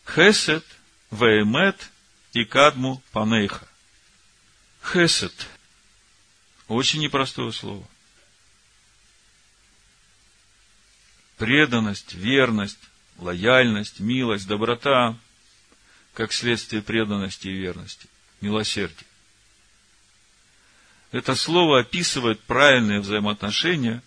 Хесед, 0.05 0.65
Веемет 1.11 1.91
и 2.34 2.43
Кадму 2.43 3.01
Панейха. 3.11 3.67
Хесед. 4.84 5.34
Очень 6.67 7.01
непростое 7.01 7.51
слово. 7.51 7.88
Преданность, 11.38 12.13
верность, 12.13 12.80
лояльность, 13.17 13.99
милость, 13.99 14.47
доброта, 14.47 15.17
как 16.14 16.32
следствие 16.32 16.82
преданности 16.82 17.47
и 17.47 17.57
верности, 17.57 18.07
милосердие. 18.41 19.07
Это 21.11 21.36
слово 21.36 21.82
описывает 21.82 22.39
правильные 22.41 22.99
взаимоотношения, 22.99 24.01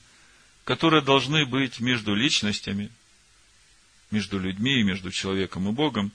которые 0.64 1.02
должны 1.02 1.46
быть 1.46 1.78
между 1.78 2.14
личностями, 2.14 2.90
между 4.10 4.38
людьми 4.38 4.80
и 4.80 4.84
между 4.84 5.10
человеком 5.10 5.68
и 5.68 5.72
Богом, 5.72 6.12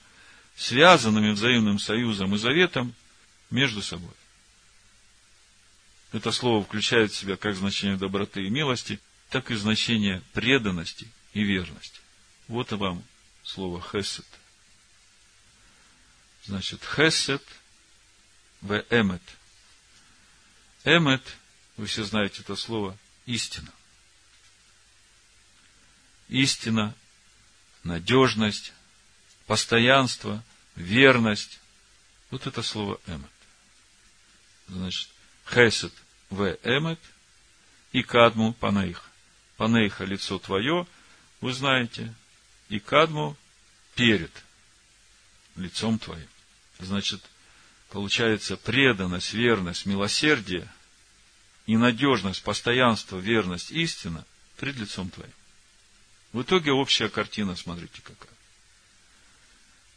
связанными 0.56 1.30
взаимным 1.30 1.78
союзом 1.78 2.34
и 2.34 2.38
заветом 2.38 2.94
между 3.50 3.82
собой. 3.82 4.12
Это 6.12 6.30
слово 6.30 6.62
включает 6.62 7.10
в 7.10 7.16
себя 7.16 7.36
как 7.36 7.56
значение 7.56 7.96
доброты 7.96 8.44
и 8.44 8.50
милости, 8.50 9.00
так 9.30 9.50
и 9.50 9.54
значение 9.54 10.22
преданности 10.34 11.08
и 11.32 11.42
верности. 11.42 12.00
Вот 12.48 12.70
и 12.72 12.74
вам 12.74 13.02
слово 13.42 13.80
хесед. 13.80 14.26
Значит, 16.46 16.82
хесед 16.84 17.42
в 18.60 18.84
эмет. 18.90 19.22
Эмет, 20.84 21.22
вы 21.76 21.86
все 21.86 22.04
знаете 22.04 22.42
это 22.42 22.56
слово, 22.56 22.96
истина. 23.26 23.72
Истина, 26.28 26.94
надежность, 27.84 28.72
постоянство, 29.46 30.42
верность. 30.74 31.60
Вот 32.30 32.46
это 32.46 32.62
слово 32.62 33.00
эмет. 33.06 33.30
Значит, 34.68 35.08
хесед 35.46 35.92
в 36.30 36.58
эмет 36.64 37.00
и 37.92 38.02
кадму 38.02 38.52
панаих. 38.54 39.08
Панаиха 39.56 40.04
лицо 40.04 40.38
твое, 40.38 40.86
вы 41.40 41.52
знаете, 41.52 42.12
и 42.68 42.80
кадму 42.80 43.36
перед 43.94 44.32
лицом 45.56 45.98
твоим. 45.98 46.31
Значит, 46.82 47.22
получается 47.90 48.56
преданность, 48.56 49.32
верность, 49.32 49.86
милосердие 49.86 50.68
и 51.66 51.76
надежность, 51.76 52.42
постоянство, 52.42 53.18
верность, 53.18 53.70
истина 53.70 54.24
пред 54.56 54.76
лицом 54.76 55.10
твоим. 55.10 55.32
В 56.32 56.42
итоге 56.42 56.72
общая 56.72 57.08
картина, 57.08 57.54
смотрите 57.56 58.00
какая. 58.02 58.32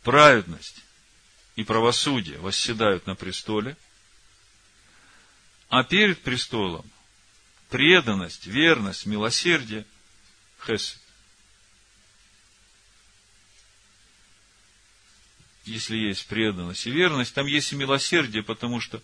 Праведность 0.03 0.83
и 1.55 1.63
правосудие 1.63 2.37
восседают 2.39 3.07
на 3.07 3.15
престоле, 3.15 3.77
а 5.69 5.83
перед 5.83 6.21
престолом 6.21 6.89
преданность, 7.69 8.45
верность, 8.45 9.05
милосердие, 9.05 9.85
хесед. 10.65 10.99
Если 15.65 15.97
есть 15.97 16.27
преданность 16.27 16.85
и 16.85 16.91
верность, 16.91 17.33
там 17.33 17.47
есть 17.47 17.73
и 17.73 17.75
милосердие, 17.75 18.43
потому 18.43 18.79
что 18.79 19.01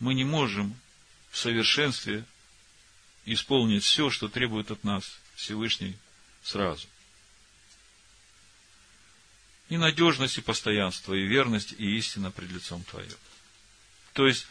мы 0.00 0.14
не 0.14 0.24
можем 0.24 0.74
в 1.30 1.38
совершенстве 1.38 2.24
исполнить 3.26 3.84
все, 3.84 4.10
что 4.10 4.28
требует 4.28 4.70
от 4.70 4.84
нас 4.84 5.18
Всевышний 5.34 5.96
сразу. 6.42 6.86
И 9.68 9.76
надежность, 9.76 10.38
и 10.38 10.42
постоянство, 10.42 11.14
и 11.14 11.26
верность, 11.26 11.72
и 11.78 11.96
истина 11.96 12.30
пред 12.30 12.50
лицом 12.50 12.82
Твоим. 12.84 13.08
То 14.12 14.26
есть, 14.26 14.46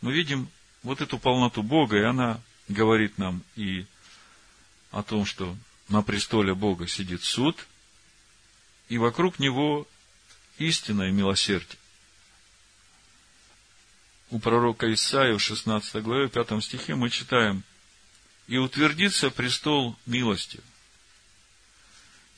мы 0.00 0.12
видим 0.12 0.48
вот 0.82 1.00
эту 1.00 1.18
полноту 1.18 1.62
Бога, 1.62 1.96
и 1.96 2.02
она 2.02 2.40
говорит 2.68 3.18
нам 3.18 3.42
и 3.56 3.86
о 4.90 5.02
том, 5.02 5.24
что 5.24 5.56
на 5.88 6.02
престоле 6.02 6.54
Бога 6.54 6.86
сидит 6.86 7.22
суд, 7.22 7.66
и 8.88 8.98
вокруг 8.98 9.38
него 9.38 9.86
истина 10.68 11.08
и 11.08 11.12
милосердие. 11.12 11.78
У 14.30 14.38
пророка 14.38 14.92
Исаия 14.92 15.36
в 15.36 15.42
16 15.42 16.02
главе, 16.02 16.28
5 16.28 16.62
стихе 16.64 16.94
мы 16.94 17.10
читаем, 17.10 17.64
«И 18.48 18.56
утвердится 18.56 19.30
престол 19.30 19.96
милостью, 20.06 20.62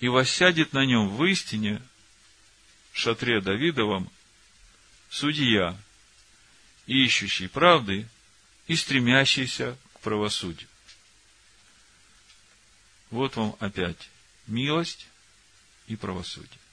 и 0.01 0.09
воссядет 0.09 0.73
на 0.73 0.85
нем 0.85 1.09
в 1.09 1.25
истине, 1.25 1.81
в 2.93 2.99
шатре 2.99 3.41
Давидовом, 3.41 4.11
судья, 5.09 5.77
ищущий 6.87 7.49
правды 7.49 8.09
и 8.67 8.77
стремящийся 8.77 9.77
к 9.95 10.01
правосудию. 10.01 10.69
Вот 13.11 13.37
вам 13.37 13.57
опять 13.61 14.11
милость 14.47 15.07
и 15.87 15.97
правосудие. 15.97 16.64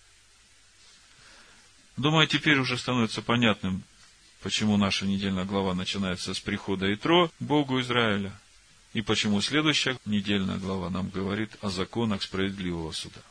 Думаю, 1.98 2.28
теперь 2.28 2.58
уже 2.58 2.78
становится 2.78 3.22
понятным, 3.22 3.84
почему 4.42 4.78
наша 4.78 5.06
недельная 5.06 5.46
глава 5.46 5.74
начинается 5.74 6.34
с 6.34 6.40
прихода 6.40 6.94
Итро 6.94 7.32
Богу 7.40 7.80
Израиля, 7.82 8.32
и 8.94 9.02
почему 9.02 9.42
следующая 9.42 9.98
недельная 10.06 10.58
глава 10.58 10.90
нам 10.90 11.10
говорит 11.10 11.52
о 11.62 11.70
законах 11.70 12.24
справедливого 12.24 12.92
суда. 12.92 13.22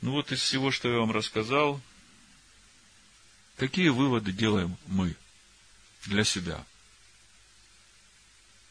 Ну 0.00 0.12
вот 0.12 0.32
из 0.32 0.40
всего, 0.40 0.70
что 0.70 0.88
я 0.88 0.98
вам 0.98 1.12
рассказал, 1.12 1.80
какие 3.56 3.88
выводы 3.88 4.32
делаем 4.32 4.76
мы 4.86 5.14
для 6.06 6.24
себя? 6.24 6.64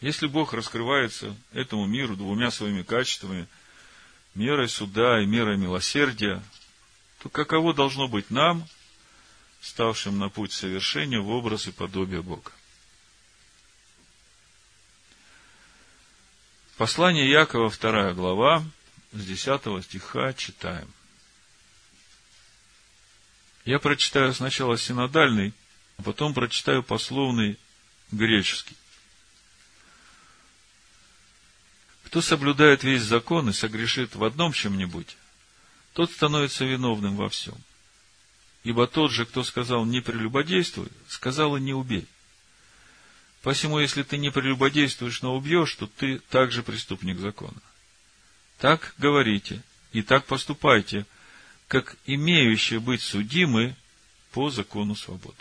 Если 0.02 0.26
Бог 0.26 0.54
раскрывается 0.54 1.36
этому 1.54 1.86
миру 1.86 2.18
двумя 2.18 2.50
своими 2.50 2.82
качествами, 2.82 3.48
мерой 4.34 4.68
суда 4.68 5.22
и 5.22 5.26
мерой 5.26 5.58
милосердия, 5.58 6.44
то 7.22 7.30
каково 7.30 7.74
должно 7.74 8.08
быть 8.08 8.32
нам, 8.32 8.68
ставшим 9.62 10.18
на 10.18 10.30
путь 10.30 10.52
совершения 10.52 11.20
в 11.20 11.30
образ 11.30 11.68
и 11.68 11.72
подобие 11.72 12.24
Бога? 12.24 12.52
Послание 16.78 17.30
Якова, 17.30 17.70
вторая 17.70 18.16
глава, 18.16 18.66
с 19.12 19.24
10 19.24 19.84
стиха 19.84 20.34
читаем. 20.34 20.92
Я 23.66 23.78
прочитаю 23.78 24.34
сначала 24.34 24.76
синодальный, 24.76 25.54
а 25.98 26.02
потом 26.02 26.34
прочитаю 26.34 26.82
пословный 26.82 27.60
греческий. 28.12 28.76
Кто 32.06 32.20
соблюдает 32.22 32.84
весь 32.84 33.04
закон 33.04 33.52
и 33.52 33.54
согрешит 33.54 34.16
в 34.16 34.24
одном 34.24 34.54
чем-нибудь, 34.54 35.16
тот 35.94 36.12
становится 36.12 36.66
виновным 36.66 37.16
во 37.16 37.30
всем. 37.30 37.56
Ибо 38.64 38.88
тот 38.88 39.12
же, 39.12 39.26
кто 39.26 39.44
сказал 39.44 39.86
«не 39.86 40.02
прелюбодействуй», 40.02 40.88
сказал 41.08 41.58
и 41.58 41.62
«не 41.62 41.74
убей». 41.74 42.08
Посему, 43.42 43.80
если 43.80 44.04
ты 44.04 44.18
не 44.18 44.32
прелюбодействуешь, 44.32 45.24
но 45.24 45.36
убьешь, 45.36 45.74
то 45.76 45.88
ты 45.88 46.20
также 46.30 46.62
преступник 46.62 47.18
закона. 47.18 47.58
Так 48.60 48.94
говорите 49.00 49.64
и 49.94 50.04
так 50.04 50.26
поступайте, 50.26 51.08
как 51.68 51.98
имеющие 52.06 52.80
быть 52.80 53.02
судимы 53.02 53.76
по 54.32 54.52
закону 54.52 54.96
свободы. 54.96 55.38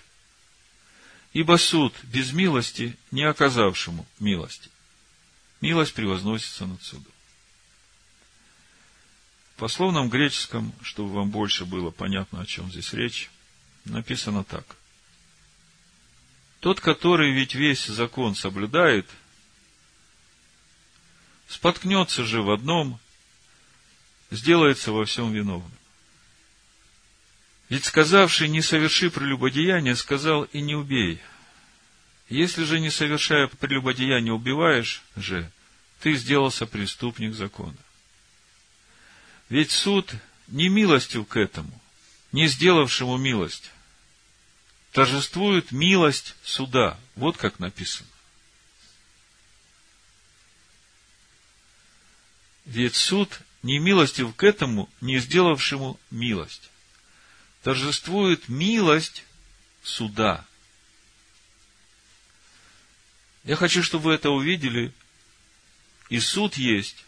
Ибо 1.35 1.59
суд 1.59 1.95
без 2.05 2.33
милости 2.33 2.97
не 3.11 3.25
оказавшему 3.25 4.07
милости. 4.19 4.71
Милость 5.61 5.93
превозносится 5.93 6.67
над 6.67 6.83
судом. 6.83 7.10
Пословном 9.61 10.09
греческом, 10.09 10.73
чтобы 10.81 11.13
вам 11.13 11.29
больше 11.29 11.67
было 11.67 11.91
понятно, 11.91 12.41
о 12.41 12.47
чем 12.47 12.71
здесь 12.71 12.95
речь, 12.95 13.29
написано 13.85 14.43
так. 14.43 14.65
Тот, 16.61 16.81
который 16.81 17.35
ведь 17.35 17.55
весь 17.55 17.85
закон 17.85 18.35
соблюдает, 18.35 19.07
споткнется 21.47 22.25
же 22.25 22.41
в 22.41 22.51
одном, 22.51 22.99
сделается 24.31 24.93
во 24.93 25.05
всем 25.05 25.31
виновным. 25.31 25.71
Ведь 27.69 27.85
сказавший, 27.85 28.49
не 28.49 28.63
соверши 28.63 29.11
прелюбодеяние, 29.11 29.95
сказал 29.95 30.45
и 30.45 30.63
не 30.63 30.75
убей. 30.75 31.21
Если 32.31 32.65
же, 32.65 32.81
не 32.81 32.89
совершая 32.89 33.47
прелюбодеяния, 33.47 34.33
убиваешь 34.33 35.03
же, 35.17 35.53
ты 36.01 36.15
сделался 36.15 36.65
преступник 36.65 37.35
закона. 37.35 37.77
Ведь 39.51 39.73
суд 39.73 40.15
не 40.47 40.69
милостив 40.69 41.27
к 41.27 41.37
этому, 41.37 41.79
не 42.33 42.47
сделавшему 42.47 43.19
милость. 43.19 43.71
Торжествует 44.93 45.73
милость 45.73 46.37
суда. 46.45 46.99
Вот 47.17 47.37
как 47.37 47.59
написано. 47.59 48.09
Ведь 52.65 52.95
суд 52.95 53.41
не 53.65 53.81
милостив 53.81 54.35
к 54.37 54.45
этому, 54.45 54.89
не 55.01 55.19
сделавшему 55.19 55.99
милость. 56.13 56.71
Торжествует 57.65 58.49
милость 58.49 59.25
суда. 59.83 60.47
Я 63.43 63.57
хочу, 63.57 63.83
чтобы 63.83 64.05
вы 64.05 64.13
это 64.13 64.31
увидели. 64.31 64.93
И 66.09 66.21
суд 66.21 66.57
есть. 66.57 67.05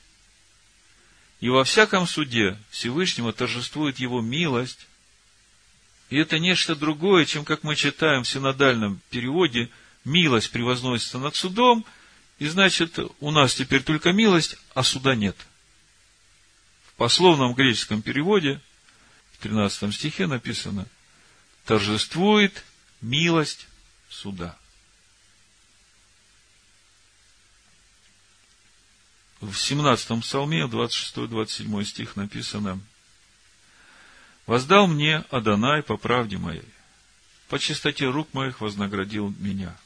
И 1.43 1.51
во 1.51 1.65
всяком 1.65 2.07
суде 2.07 2.57
Всевышнего 2.71 3.35
торжествует 3.35 3.99
его 3.99 4.23
милость. 4.23 4.87
И 6.09 6.17
это 6.17 6.39
нечто 6.39 6.75
другое, 6.75 7.27
чем, 7.27 7.45
как 7.45 7.63
мы 7.63 7.77
читаем 7.77 8.23
в 8.23 8.29
синодальном 8.29 9.03
переводе, 9.11 9.69
милость 10.07 10.51
превозносится 10.51 11.19
над 11.19 11.37
судом, 11.37 11.85
и 12.39 12.47
значит, 12.47 12.99
у 13.21 13.31
нас 13.31 13.55
теперь 13.55 13.83
только 13.83 14.13
милость, 14.13 14.57
а 14.73 14.83
суда 14.83 15.15
нет– 15.15 15.37
в 16.93 16.97
пословном 16.97 17.55
греческом 17.55 18.03
переводе, 18.03 18.61
в 19.33 19.39
13 19.43 19.95
стихе 19.95 20.27
написано, 20.27 20.87
торжествует 21.65 22.63
милость 23.01 23.67
суда. 24.11 24.59
В 29.43 29.55
17 29.55 30.23
псалме, 30.23 30.63
26-27 30.63 31.85
стих 31.85 32.17
написано, 32.17 32.81
«Воздал 34.47 34.87
мне 34.87 35.19
Адонай 35.31 35.83
по 35.83 35.99
правде 35.99 36.39
моей, 36.39 36.65
по 37.49 37.59
чистоте 37.59 38.09
рук 38.09 38.33
моих 38.33 38.63
вознаградил 38.63 39.35
меня. 39.39 39.77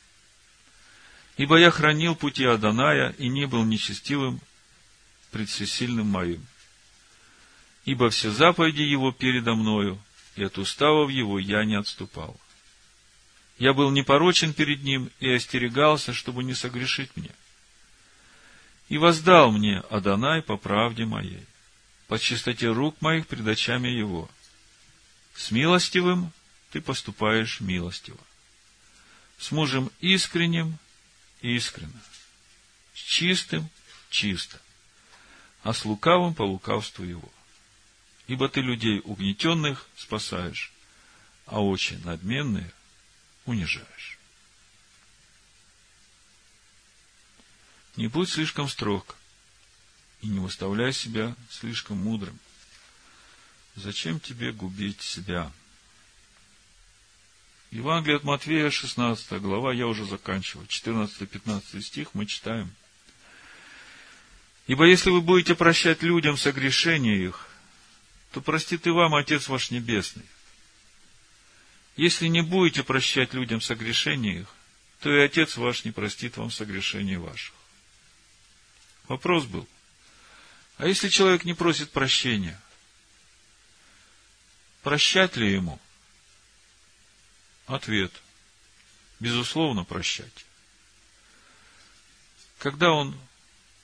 Ибо 1.37 1.57
я 1.59 1.73
хранил 1.73 2.15
пути 2.15 2.45
Адоная 2.45 3.11
и 3.19 3.29
не 3.29 3.47
был 3.47 3.65
нечестивым 3.65 4.41
пред 5.33 5.49
всесильным 5.49 6.07
моим 6.07 6.47
ибо 7.87 8.11
все 8.11 8.31
заповеди 8.31 8.83
его 8.83 9.13
передо 9.13 9.55
мною, 9.55 9.99
и 10.35 10.43
от 10.43 10.59
уставов 10.59 11.11
его 11.11 11.39
я 11.39 11.65
не 11.65 11.77
отступал. 11.77 12.39
Я 13.59 13.73
был 13.73 13.91
непорочен 13.91 14.53
перед 14.53 14.83
ним 14.83 15.09
и 15.21 15.31
остерегался, 15.31 16.13
чтобы 16.13 16.45
не 16.45 16.53
согрешить 16.53 17.17
мне. 17.17 17.31
И 18.89 18.99
воздал 18.99 19.51
мне 19.51 19.80
Адонай 19.91 20.43
по 20.43 20.57
правде 20.57 21.05
моей, 21.05 21.45
по 22.07 22.18
чистоте 22.18 22.68
рук 22.68 23.01
моих 23.01 23.26
пред 23.26 23.47
очами 23.47 23.89
его. 23.89 24.30
С 25.34 25.51
милостивым 25.51 26.32
ты 26.70 26.80
поступаешь 26.80 27.61
милостиво. 27.61 28.18
С 29.39 29.51
мужем 29.51 29.91
искренним– 30.01 30.78
искренно. 31.43 32.01
С 32.95 32.99
чистым– 32.99 33.68
чисто. 34.11 34.61
А 35.62 35.72
с 35.72 35.84
лукавым 35.84 36.34
по 36.34 36.43
лукавству 36.43 37.05
его 37.05 37.30
ибо 38.26 38.49
ты 38.49 38.61
людей 38.61 39.01
угнетенных 39.05 39.87
спасаешь, 39.97 40.72
а 41.47 41.62
очень 41.62 42.03
надменные 42.05 42.72
унижаешь. 43.45 44.16
Не 47.97 48.09
будь 48.09 48.29
слишком 48.29 48.69
строг 48.69 49.17
и 50.21 50.27
не 50.27 50.39
выставляй 50.39 50.93
себя 50.93 51.35
слишком 51.51 51.99
мудрым. 51.99 52.39
Зачем 53.75 54.21
тебе 54.21 54.53
губить 54.53 55.01
себя? 55.01 55.51
Евангелие 57.71 58.17
от 58.17 58.25
Матвея, 58.25 58.71
16 58.71 59.41
глава, 59.41 59.73
я 59.73 59.87
уже 59.87 60.05
заканчиваю, 60.05 60.67
14-15 60.67 61.83
стих 61.83 62.11
мы 62.15 62.27
читаем. 62.27 62.71
Ибо 64.67 64.87
если 64.87 65.11
вы 65.11 65.21
будете 65.21 65.55
прощать 65.55 66.03
людям 66.03 66.37
согрешения 66.37 67.17
их, 67.17 67.49
то 68.33 68.41
простит 68.41 68.87
и 68.87 68.91
вам 68.91 69.15
Отец 69.15 69.49
ваш 69.49 69.71
Небесный. 69.71 70.25
Если 71.97 72.27
не 72.29 72.43
будете 72.43 72.83
прощать 72.83 73.33
людям 73.33 73.61
согрешения 73.61 74.41
их, 74.41 74.49
то 75.01 75.11
и 75.11 75.21
Отец 75.21 75.57
ваш 75.57 75.85
не 75.85 75.93
простит 75.93 76.37
вам 76.37 76.51
согрешений 76.51 77.17
ваших. 77.17 77.56
Вопрос 79.09 79.45
был, 79.45 79.69
а 80.79 80.87
если 80.87 81.09
человек 81.09 81.45
не 81.45 81.55
просит 81.55 81.91
прощения, 81.91 82.61
прощать 84.83 85.37
ли 85.37 85.53
ему? 85.53 85.81
Ответ. 87.67 88.13
Безусловно, 89.21 89.85
прощать. 89.85 90.45
Когда 92.59 92.91
он 92.91 93.19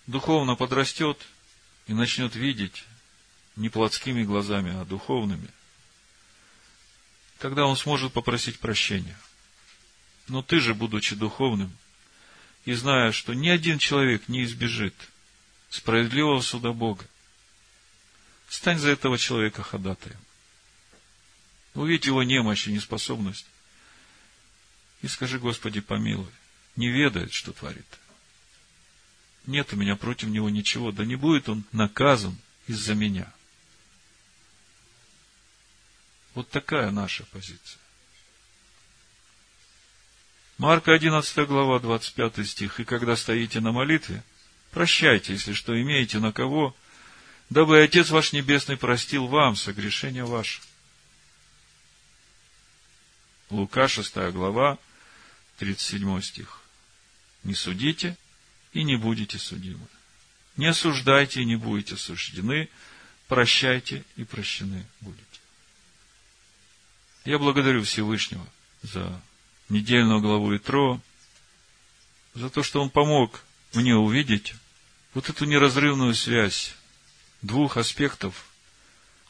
духовно 0.07 0.57
подрастет 0.57 1.19
и 1.87 1.95
начнет 1.95 2.35
видеть 2.35 2.85
не 3.57 3.69
плотскими 3.69 4.25
глазами, 4.25 4.75
а 4.77 4.85
духовными, 4.85 5.49
тогда 7.39 7.65
он 7.65 7.77
сможет 7.77 8.13
попросить 8.13 8.59
прощения. 8.59 9.19
Но 10.29 10.43
ты 10.43 10.61
же, 10.61 10.75
будучи 10.75 11.17
духовным, 11.17 11.77
и 12.65 12.75
зная, 12.75 13.13
что 13.13 13.35
ни 13.35 13.49
один 13.49 13.79
человек 13.79 14.29
не 14.29 14.45
избежит 14.45 14.95
справедливого 15.73 16.43
суда 16.43 16.73
Бога, 16.73 17.07
стань 18.49 18.79
за 18.79 18.91
этого 18.91 19.17
человека 19.17 19.63
ходатаем. 19.63 20.19
Увидь 21.75 22.05
его 22.05 22.23
немощь 22.23 22.69
и 22.69 22.73
неспособность, 22.73 23.47
и 25.01 25.09
скажи, 25.09 25.39
Господи, 25.39 25.81
помилуй, 25.81 26.31
не 26.77 26.91
ведает, 26.91 27.33
что 27.33 27.53
творит. 27.53 27.87
Нет 29.47 29.73
у 29.73 29.77
меня 29.77 29.97
против 29.97 30.29
него 30.29 30.51
ничего, 30.51 30.93
да 30.93 31.07
не 31.07 31.17
будет 31.17 31.49
он 31.49 31.65
наказан 31.73 32.37
из-за 32.67 32.95
меня. 32.95 33.33
Вот 36.35 36.51
такая 36.51 36.91
наша 36.91 37.25
позиция. 37.33 37.81
Марка 40.59 40.93
11 40.93 41.49
глава, 41.49 41.81
25 41.81 42.47
стих. 42.47 42.79
«И 42.79 42.85
когда 42.85 43.17
стоите 43.17 43.61
на 43.61 43.73
молитве, 43.73 44.23
прощайте, 44.73 45.35
если 45.35 45.53
что 45.53 45.81
имеете 45.81 46.19
на 46.19 46.33
кого, 46.33 46.75
дабы 47.51 47.81
Отец 47.81 48.11
ваш 48.11 48.33
Небесный 48.33 48.77
простил 48.77 49.29
вам 49.29 49.55
согрешения 49.55 50.25
ваши». 50.25 50.61
Лука 53.51 53.87
6 53.87 54.17
глава, 54.33 54.79
37 55.59 56.21
стих. 56.23 56.61
«Не 57.45 57.55
судите 57.55 58.17
и 58.73 58.83
не 58.83 58.97
будете 58.97 59.39
судимы. 59.39 59.87
Не 60.57 60.67
осуждайте 60.67 61.43
и 61.43 61.45
не 61.45 61.57
будете 61.57 61.95
осуждены, 61.95 62.69
прощайте 63.29 64.05
и 64.17 64.25
прощены 64.25 64.87
будете». 65.01 65.23
Я 67.25 67.39
благодарю 67.39 67.85
Всевышнего 67.85 68.47
за 68.83 69.21
недельную 69.69 70.21
главу 70.21 70.57
Итро, 70.57 71.01
за 72.35 72.49
то, 72.49 72.63
что 72.63 72.81
он 72.83 72.91
помог 72.91 73.45
мне 73.75 73.95
увидеть 73.95 74.55
вот 75.15 75.29
эту 75.29 75.45
неразрывную 75.45 76.15
связь 76.15 76.75
двух 77.43 77.77
аспектов, 77.77 78.47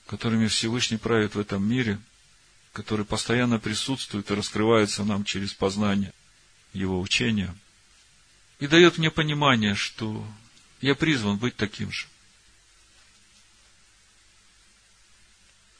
которыми 0.07 0.47
Всевышний 0.47 0.99
правит 0.99 1.35
в 1.35 1.41
этом 1.41 1.65
мире, 1.65 1.99
который 2.73 3.05
постоянно 3.05 3.59
присутствует 3.59 4.31
и 4.31 4.35
раскрывается 4.35 5.05
нам 5.05 5.25
через 5.25 5.53
познание 5.53 6.13
Его 6.73 7.01
учения, 7.01 7.55
и 8.59 8.67
дает 8.67 8.99
мне 8.99 9.11
понимание, 9.11 9.75
что 9.75 10.27
я 10.81 10.95
призван 10.95 11.37
быть 11.37 11.57
таким 11.57 11.91
же. 11.91 12.07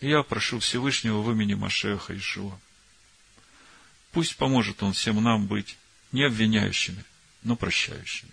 я 0.03 0.23
прошу 0.23 0.59
Всевышнего 0.59 1.21
в 1.21 1.31
имени 1.31 1.55
Машеха 1.55 2.17
Ишуа. 2.17 2.59
Пусть 4.11 4.37
поможет 4.37 4.83
Он 4.83 4.93
всем 4.93 5.23
нам 5.23 5.47
быть 5.47 5.77
не 6.11 6.25
обвиняющими, 6.25 7.05
но 7.43 7.57
прощающими. 7.57 8.33